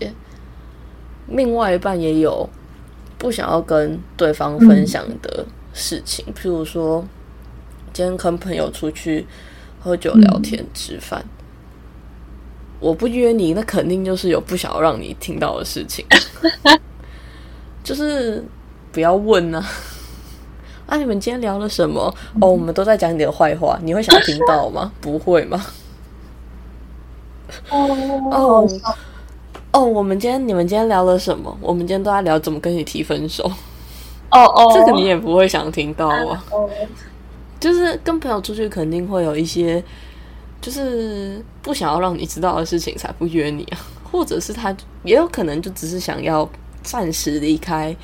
[1.26, 2.48] 另外一半也有
[3.20, 7.04] 不想要跟对方分享的事情，譬如说
[7.92, 9.26] 今天跟朋友出去
[9.78, 11.22] 喝酒、聊天、吃饭。
[12.80, 16.02] 我不约你，那肯定就是有不想要让你听到的事情，
[17.85, 18.42] 就是
[18.90, 19.62] 不要问呢。
[20.87, 22.02] 啊，你们今天聊了什么？
[22.40, 24.90] 哦，我们都在讲你的坏话，你会想听到吗？
[24.98, 25.62] 不会吗？
[27.68, 27.87] 哦
[28.33, 28.68] 哦，
[29.78, 31.56] 我们今天你们今天聊了什么？
[31.61, 33.44] 我们今天都在聊怎么跟你提分手。
[34.30, 36.44] 哦哦， 这个你也不会想听到啊。
[37.59, 39.83] 就是跟朋友出去，肯定会有一些。
[40.62, 43.78] 就是不想要让你知道的事情才不约你啊，
[44.12, 46.46] 或者是他也有可能就只是想要
[46.83, 47.96] 暂时离开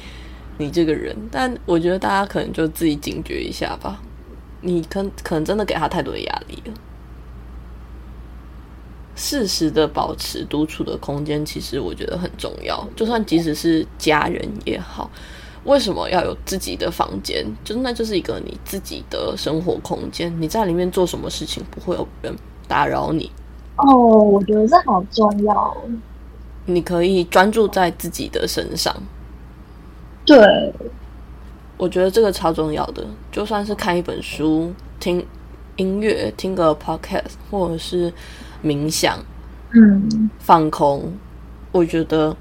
[0.57, 4.01] 你这个人，但我觉得大家可能就自己警觉一下吧，
[4.63, 6.73] 你可可能真的给他太多的压力了。
[9.17, 15.11] 适时的保持独处的空间，其实我觉得很重要，就算即使是家人也好。
[15.65, 17.45] 为什么要有自己的房间？
[17.65, 22.33] 就那就是一个你自己的生活空间，你在里面做什么事情不会有人
[22.69, 23.29] 打扰你。
[23.77, 25.77] 哦，我觉得这好重要。
[26.67, 28.95] 你可以专注在自己的身上。
[30.25, 30.39] 对，
[31.77, 33.05] 我觉得这个超重要的。
[33.33, 35.27] 就算是看一本书、听
[35.77, 38.13] 音乐、听个 podcast，或者是
[38.63, 39.19] 冥想，
[39.73, 41.13] 嗯，放空，
[41.73, 42.37] 我觉得。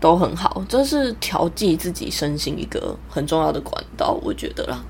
[0.00, 4.82] 都很好，这是调剂自己身心一个很重要的管道，我觉得啦。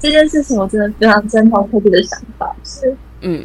[0.00, 3.44] 这件事情我真的非常赞同特别的想法，是嗯，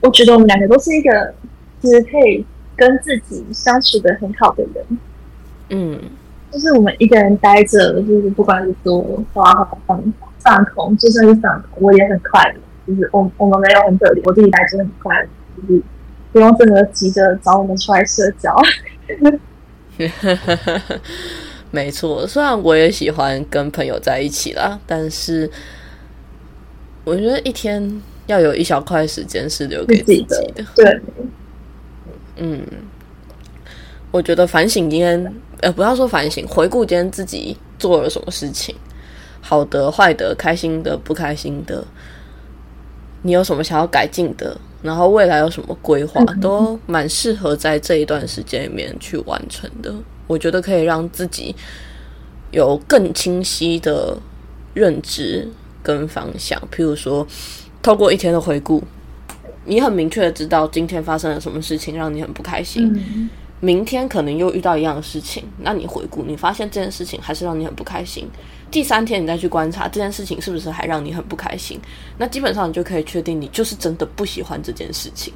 [0.00, 1.34] 我觉得我们两个都是一个
[1.80, 4.98] 就是可以跟自己相处的很好的人。
[5.70, 6.00] 嗯，
[6.52, 9.02] 就是我们一个人待着，就是不管是做
[9.34, 10.00] 花花放
[10.38, 12.60] 放空，就算是放空，我也很快乐。
[12.86, 15.82] 就是我我们没有很特别，我自己待着很快乐，就是
[16.32, 18.56] 不用真的急着找我们出来社交。
[21.72, 25.48] 没错，虽然我也喜欢跟朋友在一起啦，但是
[27.04, 30.64] 我觉得一天要有一小块时间是留给自己的。
[30.74, 31.00] 对，
[32.36, 32.66] 嗯，
[34.10, 38.74] 我觉得反省今天，呃，不要说反省，回顾今天自己做了什么事情，
[39.40, 41.84] 好的、坏的、开心的、不开心的，
[43.22, 49.94] 你有什么想要改进的，然后未来有什么规划，都蛮适合在这一段时间里面去完成的。
[50.26, 51.54] 我觉得可以让自己
[52.50, 54.16] 有更清晰的
[54.74, 55.48] 认知
[55.82, 56.60] 跟方向。
[56.72, 57.26] 譬如说，
[57.82, 58.82] 透过一天的回顾，
[59.64, 63.28] 你很明确的知道今天发生了什么事情让你很不开心。
[63.60, 68.26] 明天可能又遇到一样的事情，那你回顾，你发现这件事情还是让你很不开心。
[68.70, 71.78] 第三天你再去观察这件事情是不是还让你很不开心，
[72.16, 75.32] 那基本上你就可以确定你就是真的不喜欢这件事情。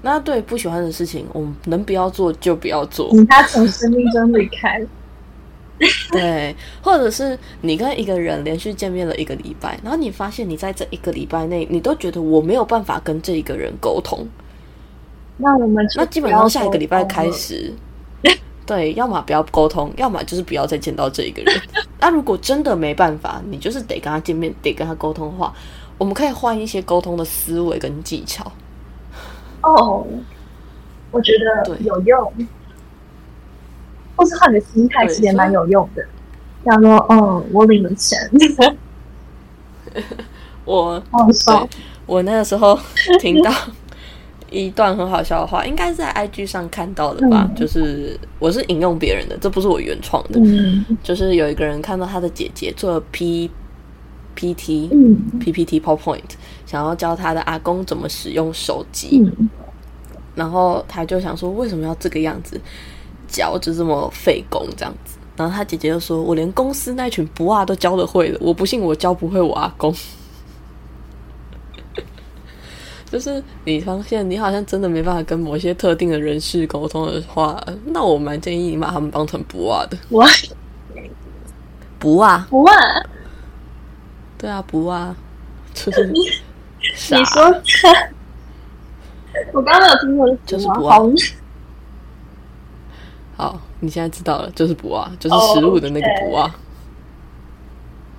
[0.00, 4.80] 那对不喜欢的事情，我们能不要做就不要做，他从生命中离开。
[6.12, 14.24] 对，或者是你跟一个人连续见面了一个礼拜，然后你发现你在这一个礼拜内，你都觉得我没有办法跟这一个人沟通。
[15.36, 17.74] 那我们那基本上下一个礼拜开始，
[18.64, 21.60] 对，要么不要沟通，要么就是不要再见到这一个人。
[22.00, 25.52] 那如果真的没办法，你就是得跟他见面，得跟他沟通的话，
[25.98, 28.50] 我们可以换一些沟通的思维跟技巧。
[29.62, 30.06] 哦，
[31.10, 32.32] 我觉得有用，
[34.14, 36.04] 或是换个心态其实也蛮有用的。
[36.64, 38.18] 假如说，嗯，我领了钱，
[40.64, 41.68] 我，对，
[42.06, 42.78] 我那个时候
[43.18, 43.50] 听到。
[44.54, 47.50] 一段很好笑的话，应该是在 IG 上看到的吧？
[47.56, 50.40] 就是我是引用别人的，这不是我原创的。
[51.02, 53.50] 就是有一个人看到他的姐姐做 P
[54.34, 54.88] P T
[55.40, 56.20] P P T PowerPoint，
[56.64, 59.22] 想要教他的阿公怎么使用手机，
[60.34, 62.60] 然后他就想说，为什么要这个样子
[63.26, 65.18] 教，就这么费工这样子？
[65.36, 69.92] 然后他姐姐就说：“我连公司那群不啊都教的会了，我不信我教不会我阿公。”
[73.14, 79.96] 就是你发现你好像真的没办法跟某些特定的人士沟通的话，那我蛮建议你把他们当成不啊的。
[80.08, 80.28] 不啊，
[82.00, 82.74] 不啊，不啊，
[84.36, 85.14] 对啊，不啊，
[85.72, 87.44] 就是你你说，
[89.52, 90.98] 我刚刚有听过，就是不啊。
[93.36, 96.52] 好，你现在知道了，就是不啊，就是食物的那个不啊。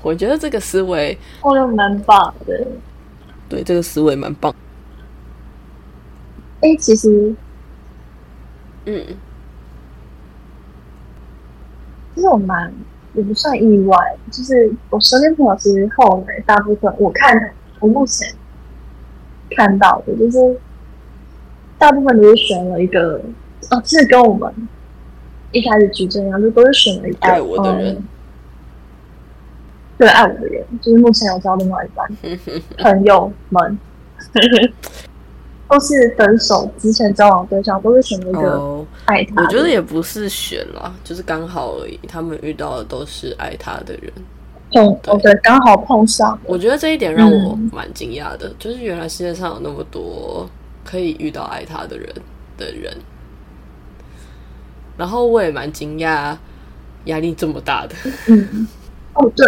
[0.01, 2.65] 我觉得这个思维，哦，又蛮棒的。
[3.49, 4.55] 对，这个思维蛮棒。
[6.65, 7.35] 哎，其实，
[8.85, 9.05] 嗯，
[12.15, 12.73] 其实我蛮
[13.13, 13.95] 也不算意外，
[14.31, 18.27] 就是我身边朋友其实后来大部分我看我目前
[19.51, 20.59] 看到的，就是
[21.77, 23.21] 大部分都是选了一个，
[23.69, 24.51] 哦，其实跟我们
[25.51, 28.03] 一开始举证一样，就都是选了一个爱我的人，
[29.99, 32.09] 对，爱我的人，就是目前有交另外一半
[32.79, 33.77] 朋友们。
[35.67, 39.41] 都是分手之前交往对象，都是选了一个爱他。
[39.41, 41.99] 我觉得也不是选了，就是刚好而已。
[42.07, 44.11] 他们遇到的都是爱他的人，
[44.71, 46.37] 碰哦对，刚好碰上。
[46.45, 50.47] 我觉得这一点让我蛮惊讶的，就是原来世界上有那么多
[50.83, 52.07] 可以遇到爱他的人
[52.57, 52.95] 的人。
[54.95, 56.37] 然后我也蛮惊讶，
[57.05, 57.95] 压力这么大的。
[58.27, 58.67] 嗯，
[59.15, 59.47] 哦，对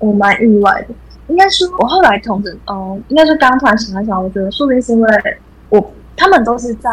[0.00, 0.94] 我蛮意外的。
[1.28, 5.08] 应该说，我后来同整，哦，应该是刚突然想一想，我觉得说不定是因为。
[6.16, 6.90] 我他们都是在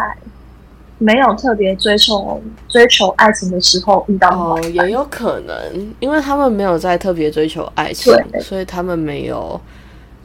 [0.98, 9.58] 没有特别追求追求爱情的时候遇到哦，也有可能，因为他们没有在特别追求爱情，所以他们没有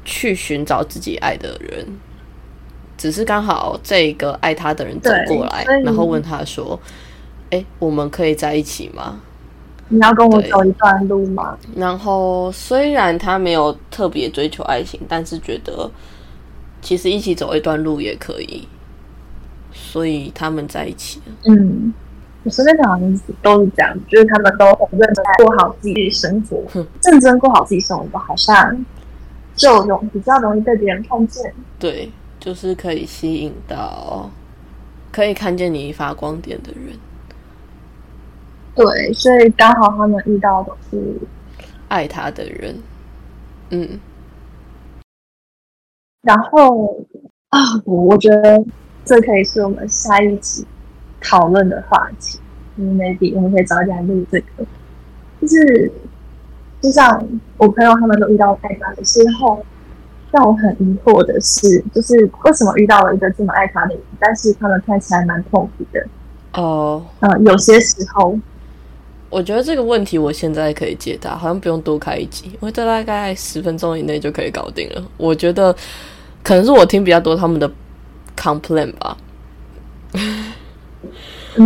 [0.03, 1.85] 去寻找自己爱的人，
[2.97, 6.77] 只是刚好这个爱他的人走过来，然后问他说
[7.51, 9.19] ：“哎，我们可以在一起吗？
[9.87, 15.89] 你要跟我走一段路吗？”然后虽然他没有特别追求爱情，但是觉得。
[16.81, 18.67] 其实一起走一段路也可以，
[19.75, 21.35] 所以他们在一起了。
[21.43, 21.93] 嗯，
[22.43, 26.63] 我身边的好像都是这样，就是他们都很认真过好自己的生活，
[27.03, 28.85] 认真过好自己生活，好像
[29.55, 31.53] 就容比较容易被别人看见。
[31.77, 34.29] 对，就是可以吸引到
[35.11, 36.97] 可以看见你发光点的人。
[38.73, 41.17] 对，所以刚好他们遇到的是
[41.89, 42.75] 爱他的人。
[43.69, 43.99] 嗯。
[46.21, 47.05] 然后
[47.49, 48.65] 啊，我我觉得
[49.05, 50.65] 这可以是我们下一集
[51.21, 52.39] 讨论的话题。
[52.75, 54.65] 嗯，maybe 我们可以早点录这个。
[55.39, 55.91] 就是
[56.81, 57.25] 就像
[57.57, 59.63] 我朋友他们都遇到爱他的时候，
[60.31, 66.05] 让我很疑惑的是，就是为什么遇到了一个这么爱他的人，但是他们看起来蛮痛苦的。
[66.53, 68.37] 哦，嗯，有些时候，
[69.29, 75.03] 我觉得这个问题我现在可以解答，好像不用多开一集，因为这大概十分钟以内就可以搞定了。
[75.17, 75.75] 我觉得。
[76.43, 77.67] 可能是我听比较多他们的
[78.35, 79.17] complain 吧，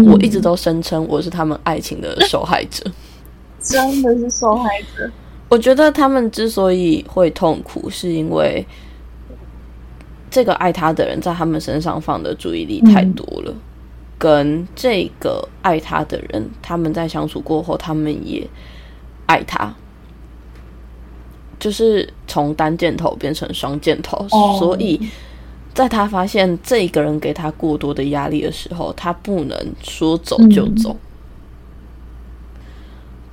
[0.05, 2.83] 我一直都声称我是他们爱情的受害者，
[3.61, 5.09] 真的是受害者。
[5.49, 8.65] 我觉得他们之所以会痛苦，是因为
[10.29, 13.53] 这这个爱他的人在他们身上放的注意力太多了，
[14.17, 18.47] 跟这个爱他的人，他们在相处过后，他们也
[19.25, 19.75] 爱他，
[21.59, 24.25] 就是从单箭头变成双箭头，
[24.57, 25.09] 所以。
[25.73, 30.95] 在他发现这个人给他过多的压力的时候，他不能说走就走，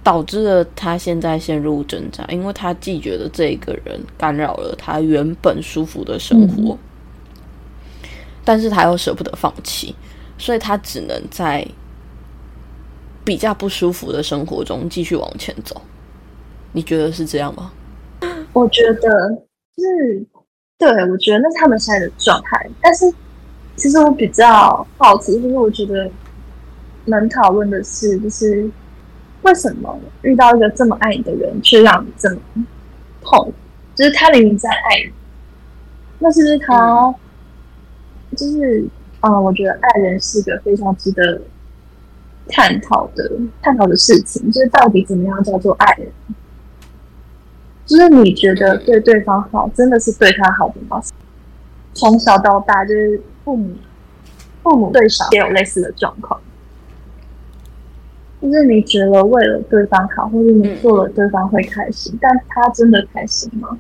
[0.04, 6.78] 导致了他现在陷入挣扎，因为他既觉得这个人干扰了他原本舒服的生活，
[8.44, 9.92] 但是他又舍不得放弃，
[10.38, 11.66] 所以他只能在
[13.24, 15.82] 比较不舒服的生活中继续往前走。
[16.70, 17.72] 你觉得是这样吗？
[18.52, 19.10] 我觉得
[19.76, 20.24] 是。
[20.78, 22.68] 对，我觉得那是他们现在的状态。
[22.82, 23.10] 但是，
[23.76, 26.10] 其实我比较好奇，就是我觉得
[27.06, 28.70] 能讨论的是，就是
[29.42, 32.36] 为什么遇到一个这么爱你的人，却让你这么
[33.22, 33.52] 痛？
[33.94, 35.12] 就是他明明在爱你，
[36.18, 37.14] 那是不是他？
[38.36, 38.86] 就是
[39.20, 41.40] 啊，我觉得爱人是个非常值得
[42.48, 43.30] 探讨的、
[43.62, 44.50] 探讨的事情。
[44.50, 46.12] 就是到底怎么样叫做爱人？
[47.86, 51.00] 就是你觉得对对方好，真的是对他好的吗？
[51.94, 53.74] 从小到大，就是父母
[54.62, 56.38] 父母对少也有类似的状况。
[58.42, 63.78] 就是你觉得为了对方好，或者你做了对方会开心，但他真的开心吗？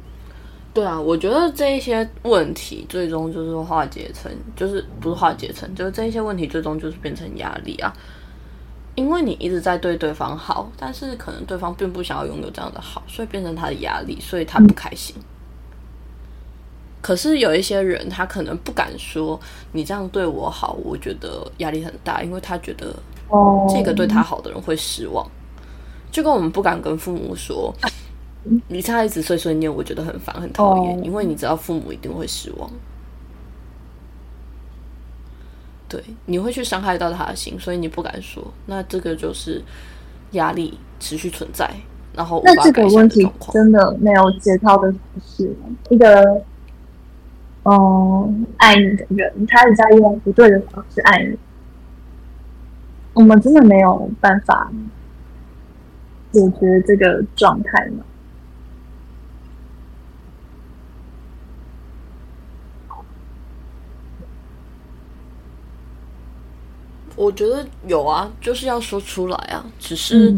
[0.72, 7.92] 对啊，我觉得这一些问题最终就是化解成，就是不是化解成，就是这一些问题最终就是变成压力啊。
[8.96, 15.14] 因为你一直在对对方好，但是可能对方并不想要拥有这样的好，所以变成他的压力，所以他不开心。
[17.00, 19.38] 可是有一些人，他可能不敢说
[19.70, 22.96] 你这样对我好，我觉得压力很大，因为他觉得
[23.68, 25.24] 这个对他好的人会失望。
[26.10, 27.72] 就跟我们不敢跟父母说，
[28.66, 32.68] 你他一直碎碎念，我觉得很烦很讨厌，因为你知道父母一定会失望。
[35.88, 38.42] 对，你会去伤害到他的心，所以你不敢说。
[38.66, 39.62] 那这个就是
[40.32, 41.70] 压力持续存在，
[42.14, 45.54] 然后那这个问题真的没有解套的方式。
[45.90, 46.42] 一个
[47.62, 51.36] 嗯爱你的人，他在用不对的方式爱你，
[53.12, 54.70] 我们真的没有办法
[56.32, 58.04] 解决这个状态吗？
[67.16, 69.64] 我觉得有啊，就是要说出来啊。
[69.80, 70.36] 只是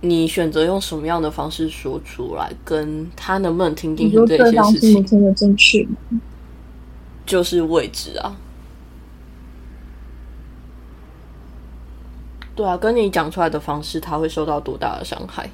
[0.00, 5.88] 你选择用什么样的方式说出来，跟他能不能听进去这些事情，听得进去
[7.26, 8.36] 就是未知啊。
[12.54, 15.50] 对啊，跟你讲出来的方式，他会受到多大的伤害？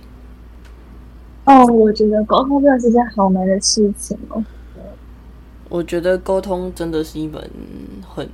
[1.44, 4.44] 哦，我觉得沟通真的是件好难的事情哦。
[5.68, 7.50] 我觉得沟通真的是一门
[8.07, 8.28] 很。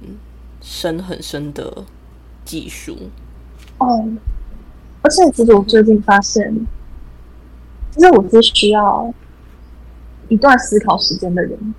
[0.60, 1.84] 深很深的
[2.44, 2.96] 技术
[3.78, 4.08] 哦，
[5.02, 6.66] 而且其实我最近发现，
[7.90, 9.12] 其实我是需要
[10.28, 11.74] 一段思考时间的人，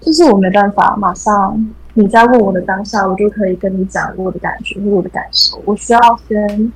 [0.00, 6.72] 就是我没办法马上你在问我的当下，我就可以跟你讲我的感觉或我的感受，我需要先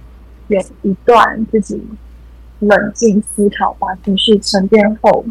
[0.49, 1.83] 有一段自己
[2.61, 5.25] 冷静思考，把情绪沉淀后。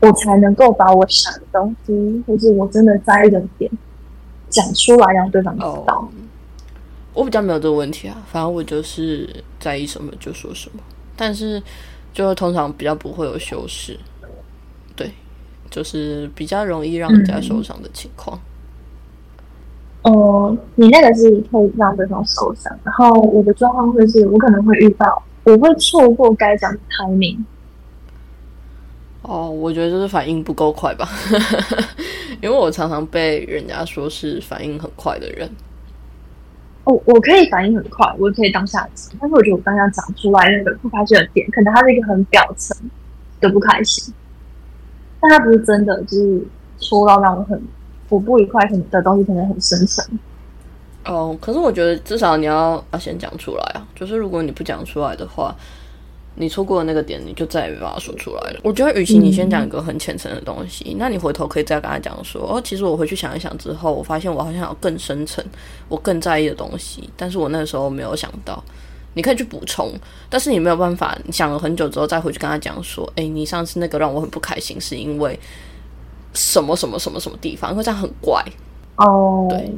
[0.00, 3.68] 我才能够把我想的东西，或是我真的在意的点。
[4.48, 6.08] 讲出来让对方知道。
[7.14, 9.28] 我比较没有这个问题啊，反正我就是
[9.58, 10.80] 在意什么就说什么，
[11.16, 11.60] 但是
[12.12, 13.98] 就通常比较不会有修饰，
[14.94, 15.10] 对，
[15.68, 18.38] 就是比较容易让人家受伤的情况。
[20.02, 27.38] 哦，你那个是会让对方受伤，然后我的状况会是我可能会遇到，我会错过该讲的 timing。
[29.28, 31.06] 哦，我觉得就是反应不够快吧，
[32.40, 35.46] 因为我常常被人家说是反应很快的人。
[36.84, 42.74] 哦，我可以反应很快，我也可以当下讲，但是我觉得我当下讲出来那个不开心的点，可能它是一个很表层
[43.38, 44.14] 的不开心，
[45.20, 46.42] 但它不是真的，就是
[46.78, 47.62] 说到让我很
[48.08, 50.18] 我不愉快的东西，可能很深层。
[51.04, 55.54] 哦，可是我觉得至少你要要先讲出来啊，就是如果你不讲出来的话。
[56.38, 58.60] 你错过的那个点，你就再也没办法说出来了。
[58.62, 65.44] 我觉得，与其你先讲一个很浅层的东西，那你回头可以再跟他讲说：“哦，其实我回去想一想之后，我发现我好像有更深层、
[65.88, 68.62] 我更在意的东西，但是我那时候没有想到。”
[69.14, 69.90] 你可以去补充，
[70.30, 75.36] 但是你没有办法想了很久之后再回去跟他讲说：“哎，你上次那个让我很不开心，是因为
[76.34, 77.72] 什么什么什么什么地方？
[77.72, 78.44] 因为这样很怪。”
[78.96, 79.72] 哦，对。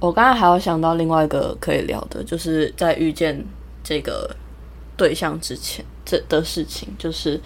[0.00, 3.40] 我刚刚还有想到另外一个可以聊的，就是在遇见
[3.84, 4.34] 这个。
[4.96, 7.40] 对象之前这的事情，就是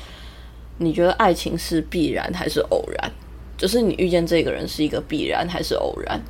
[0.79, 3.11] 你觉得爱情是必然还是偶然？
[3.57, 6.21] 就是你遇见这个人是一个必然还是偶然？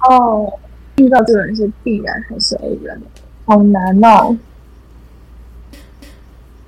[0.00, 0.52] 哦，
[0.96, 3.00] 遇到这个人是必然还是偶然？
[3.44, 4.36] 好难哦！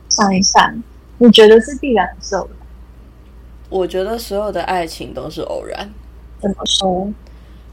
[0.08, 0.82] 想一想，
[1.18, 2.66] 你觉得是必然还是偶然？
[3.68, 5.88] 我觉得所有的爱情都是偶然。
[6.40, 7.12] 怎么说？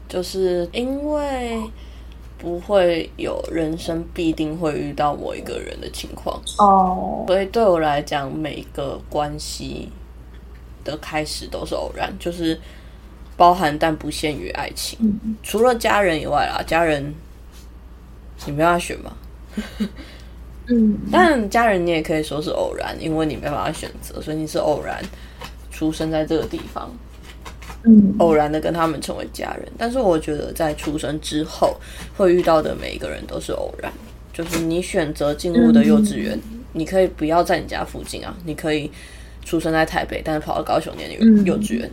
[0.08, 1.60] 就是因为
[2.46, 6.40] 不会有人生必定会遇到某一个人的情况。
[6.58, 9.90] 哦，所以对我来讲，每个关系
[10.84, 12.56] 的开始都是偶然，就是
[13.36, 14.96] 包含但不限于爱情，
[15.42, 17.12] 除了家人以外啦，家人
[18.44, 19.12] 你没办法选嘛。
[20.68, 25.02] 嗯，但家人你也可以说是偶然，因为你没办法选择，所以你是偶然
[25.72, 26.88] 出生在这个地方。
[28.18, 31.76] 偶然的跟他们成为家人，但是我觉得在出生之后
[32.16, 33.92] 会遇到的每一个人都是偶然。
[34.32, 36.38] 就是你选择进入的幼稚园，
[36.74, 38.90] 你可以不要在你家附近啊，你可以
[39.44, 41.10] 出生在台北，但是跑到高雄念
[41.44, 41.90] 幼稚园。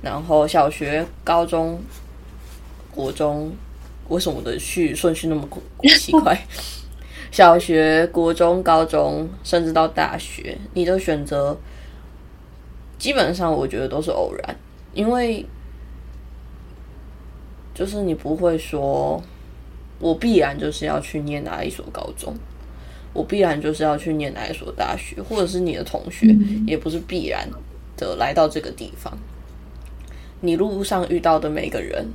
[0.00, 1.80] 然后小学、高中、
[2.92, 3.50] 国中，
[4.08, 5.48] 为什么我的序顺序那么
[5.98, 6.40] 奇怪？
[7.32, 11.58] 小学、国中、高中，甚至到大学，你的选择
[12.98, 14.56] 基本上我觉得都是偶然。
[14.94, 15.44] 因为，
[17.74, 19.22] 就是你不会说，
[20.00, 22.34] 我必然就是要去念哪一所高中，
[23.12, 26.34] 我必然就是要去念哪一所大学，或者是你的同学
[26.66, 27.48] 也不是必然
[27.96, 29.16] 的来到这个地方。
[30.40, 32.06] 你路上遇到的每个人，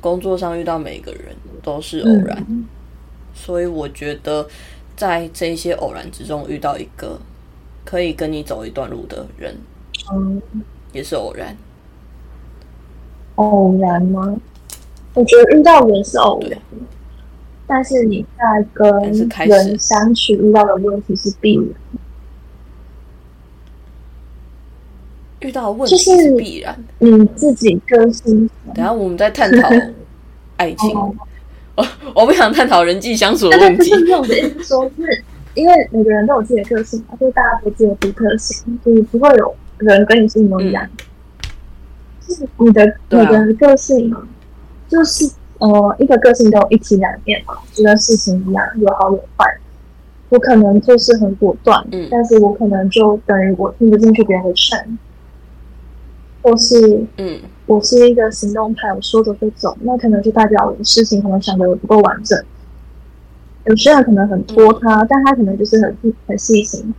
[0.00, 2.44] 工作上遇到每个人都是偶然，
[3.34, 4.46] 所以我觉得
[4.96, 7.20] 在这些偶然之中遇到一个
[7.84, 9.56] 可以跟你走一段路的人，
[10.12, 10.40] 嗯。
[10.94, 11.56] 也是偶然，
[13.34, 14.36] 偶然吗？
[15.12, 16.58] 我觉得遇到人是偶然，
[17.66, 18.88] 但是你在跟
[19.48, 21.66] 人相处遇到的问题是必然。
[25.40, 28.48] 遇到问题是必然，你自己个性。
[28.72, 29.68] 等下我们在探讨
[30.56, 30.94] 爱情，
[31.74, 33.90] 我我不想探讨人际相处的问题。
[33.90, 35.24] 不是我的意思，说是
[35.54, 39.54] 因为每个人都有自己的个性嘛，就是大家都自己的独特性，就是不会有。
[39.78, 40.88] 人跟你是一模一样，
[42.20, 44.14] 就是你的你的个性，
[44.88, 49.58] 就是呃一个个性都有一体两面嘛，就跟事情一样，有好有坏。
[50.30, 54.98] 我可能就是很果断，嗯，但是我可能就等于我听不进去别人的劝，
[56.42, 62.42] 或是嗯，我是一个行动派，我说走就走，那可能就代表我的事情可能想的不够完整。
[63.66, 65.96] 有些人可能很拖沓，但他可能就是很
[66.26, 66.94] 很细心，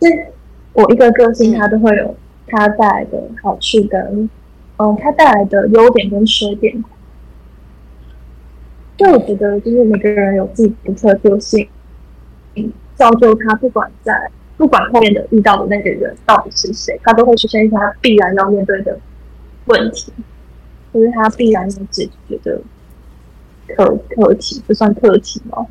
[0.00, 0.08] 这。
[0.72, 2.14] 我一个个性，它都会有
[2.46, 4.28] 它带来的好处跟，
[4.78, 6.82] 嗯，它带来的优点跟缺点。
[8.96, 11.68] 就我觉得，就是每个人有自己独特个性，
[12.94, 18.98] 造就他不管在不管后面的遇到的那个人到底是谁，他都会出现他必然要面对的
[19.66, 20.12] 问题，
[20.92, 22.60] 就是他必然要解决的
[23.74, 25.66] 课课题，不算课题吗？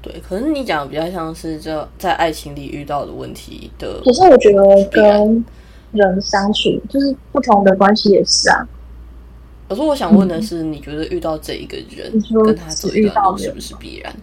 [0.00, 4.00] 对，可是你讲的比较像是这在爱情里遇到的问题的。
[4.04, 5.44] 可是我觉得跟
[5.92, 8.66] 人相处，就是不同的关系也是啊。
[9.68, 12.12] 可是我想问的是，你觉得遇到这一个人，
[12.44, 14.14] 跟他走一段路是不是必然？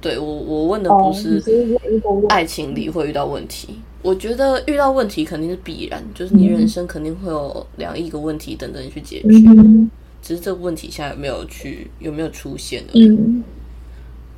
[0.00, 1.42] 对我，我问的不是
[2.28, 3.80] 爱情里会遇到问题。
[4.00, 9.28] 我觉得遇到问题肯定是必然，就是你人生肯定会有两亿个问题等着你去解决。
[10.22, 13.18] 只是这个问题现在有没有去有没有出现而已。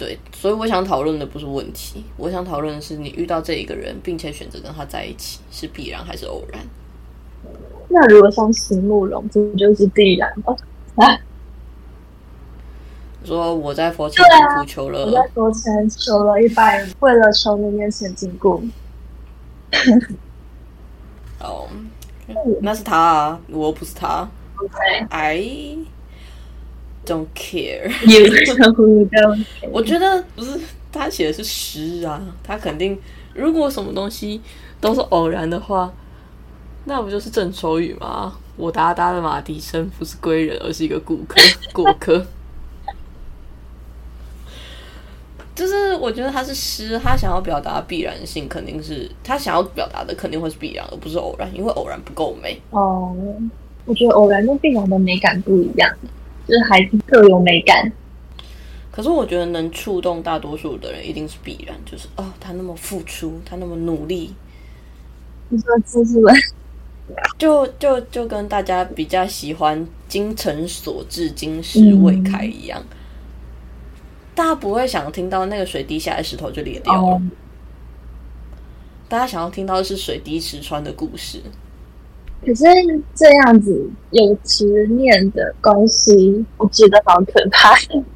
[0.00, 6.58] 对，所以我想讨论的不是问题，我想讨论的是你遇到这一个人，并且选择跟他在一起，是必然还是偶然？
[7.90, 10.56] 那如果像席慕容，这就是必然吧？
[10.96, 11.18] 啊？
[13.26, 14.24] 说我在佛前
[14.56, 18.58] 苦求了，我在佛前求了一百，为了求你面前经过。
[21.40, 21.68] 哦，
[22.62, 24.26] 那是他啊，我不是他。
[25.10, 25.44] 哎。
[27.10, 27.90] Don't care，
[29.72, 30.56] 我觉得不是
[30.92, 32.96] 他写的是诗啊，他肯定
[33.34, 34.40] 如果什么东西
[34.80, 35.92] 都是偶然的话，
[36.84, 38.38] 那不就是郑愁予吗？
[38.56, 41.40] 我哒哒的马蹄声不是归人，而是一个顾客
[41.72, 42.24] 过客。
[45.52, 52.60] 就是我觉得他是诗，他想要表达必然性，肯定是他想要表达的肯定会是必然，而不是偶然，因为偶然不够美。
[52.70, 53.16] 哦，
[53.84, 55.92] 我觉得偶然跟必然的美感不一样。
[56.46, 57.92] 就是还是各有美感，
[58.90, 64.34] 可是我觉得能触动大多数的人一定是必然，就是哦，他那么付出，他那么努力。
[65.48, 66.32] 你说这是吧？
[67.38, 72.80] 就就就跟大家比较喜欢“精诚所至，金石为开”一样，
[74.34, 77.00] 大家不会想听到那个水滴下来，石头就裂掉了。
[77.00, 77.22] 哦，
[79.08, 81.42] 大家想要听到的是水滴石穿的故事。
[82.44, 82.64] 可是
[83.14, 87.74] 这样子有执念的关系，我觉得好可怕，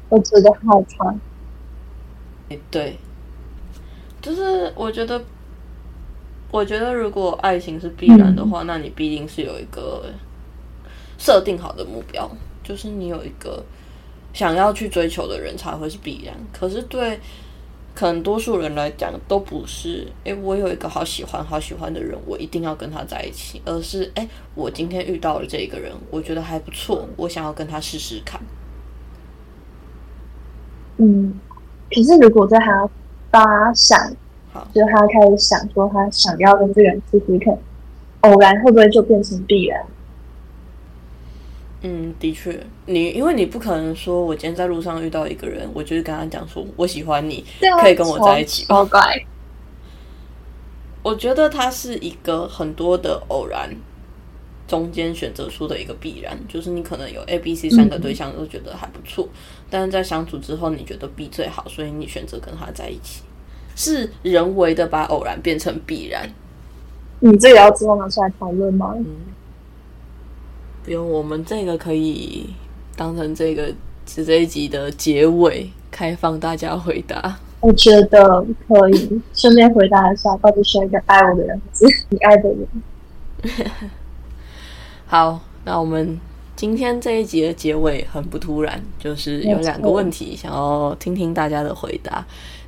[0.09, 1.13] 我觉得好怕。
[2.49, 2.97] 哎，对，
[4.21, 5.23] 就是我觉得，
[6.51, 10.05] 我觉得如果爱情是必然的话，那你必定是有一个
[11.17, 12.29] 设定好的目标，
[12.63, 13.63] 就是你有一个
[14.33, 16.35] 想要去追求的人才会是必然。
[16.51, 17.19] 可是对
[17.95, 20.05] 可能多数人来讲，都不是。
[20.25, 28.41] 诶，我有一个好喜欢、好喜欢的人，我一定要跟他在一起，而是诶，我今天遇到了这个人，我觉得还不错，我想要跟他试试看。
[30.97, 31.39] 嗯，
[31.89, 32.89] 可是如果在他
[33.31, 33.97] 发想，
[34.51, 37.57] 好，就是他开始想说他想要跟这个人试试看，
[38.21, 39.81] 偶然会不会就变成必然？
[41.81, 47.45] 嗯，的确，你因为你不可能说，我今天在路上遇到一个人，我就是跟他讲说我喜欢你，
[47.81, 48.75] 可以跟我在一起吧。
[48.75, 49.01] 超怪。
[51.03, 53.69] 我觉得它是一个很多的偶然
[54.67, 59.29] 中间选择出的一个必然，就是你可能有 A、B、C 三个对象都觉得还不错，
[59.69, 63.21] 但是在相处之后，你觉得 B 最好，所以你选择跟他在一起，
[63.75, 66.27] 是人为的把偶然变成必然。
[67.19, 68.95] 你这个要之后拿出来讨论吗？
[70.85, 72.47] 不用，我们这个可以
[72.95, 73.73] 当成这个
[74.05, 77.39] 是这一集的结尾，开放大家回答。
[77.59, 82.67] 我觉得可以，顺便回答一下，到底选一个爱我的人，还 是你爱的人？
[85.07, 86.19] 好，那我们
[86.55, 92.23] 今天这一集的结尾很不突然，就是有两个问题想要听听大家的回答。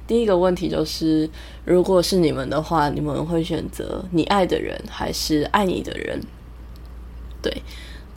[0.07, 1.29] 第一个问题就是，
[1.65, 6.19] 如果是你们的话，你们会选择你爱的人还是爱你的人？
[7.43, 7.61] 对。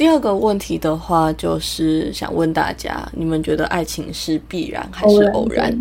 [0.01, 5.79] 第二个问题的话，就是想问大家，你们觉得爱情是必然还是偶然？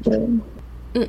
[0.93, 1.07] 嗯，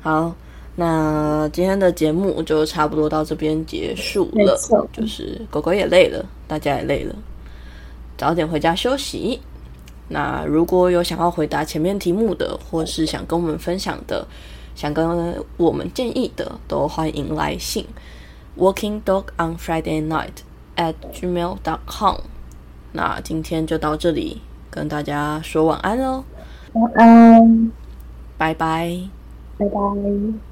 [0.00, 0.34] 好，
[0.74, 4.58] 那今天的节目就差不多到这边结束了。
[4.94, 7.14] 就是狗狗也累了，大家也累了，
[8.16, 9.38] 早点回家休息。
[10.08, 14.26] 那如果有想要回答前面题目的，或是想跟我们分享的，
[14.74, 17.84] 想跟我们建议的，都欢迎来信
[18.56, 20.40] Working Dog on Friday Night
[20.76, 22.18] at gmail dot com。
[22.92, 26.24] 那今天就到这里，跟大家说晚安喽，
[26.74, 27.72] 晚安，
[28.36, 29.08] 拜拜。
[29.58, 30.51] 拜拜。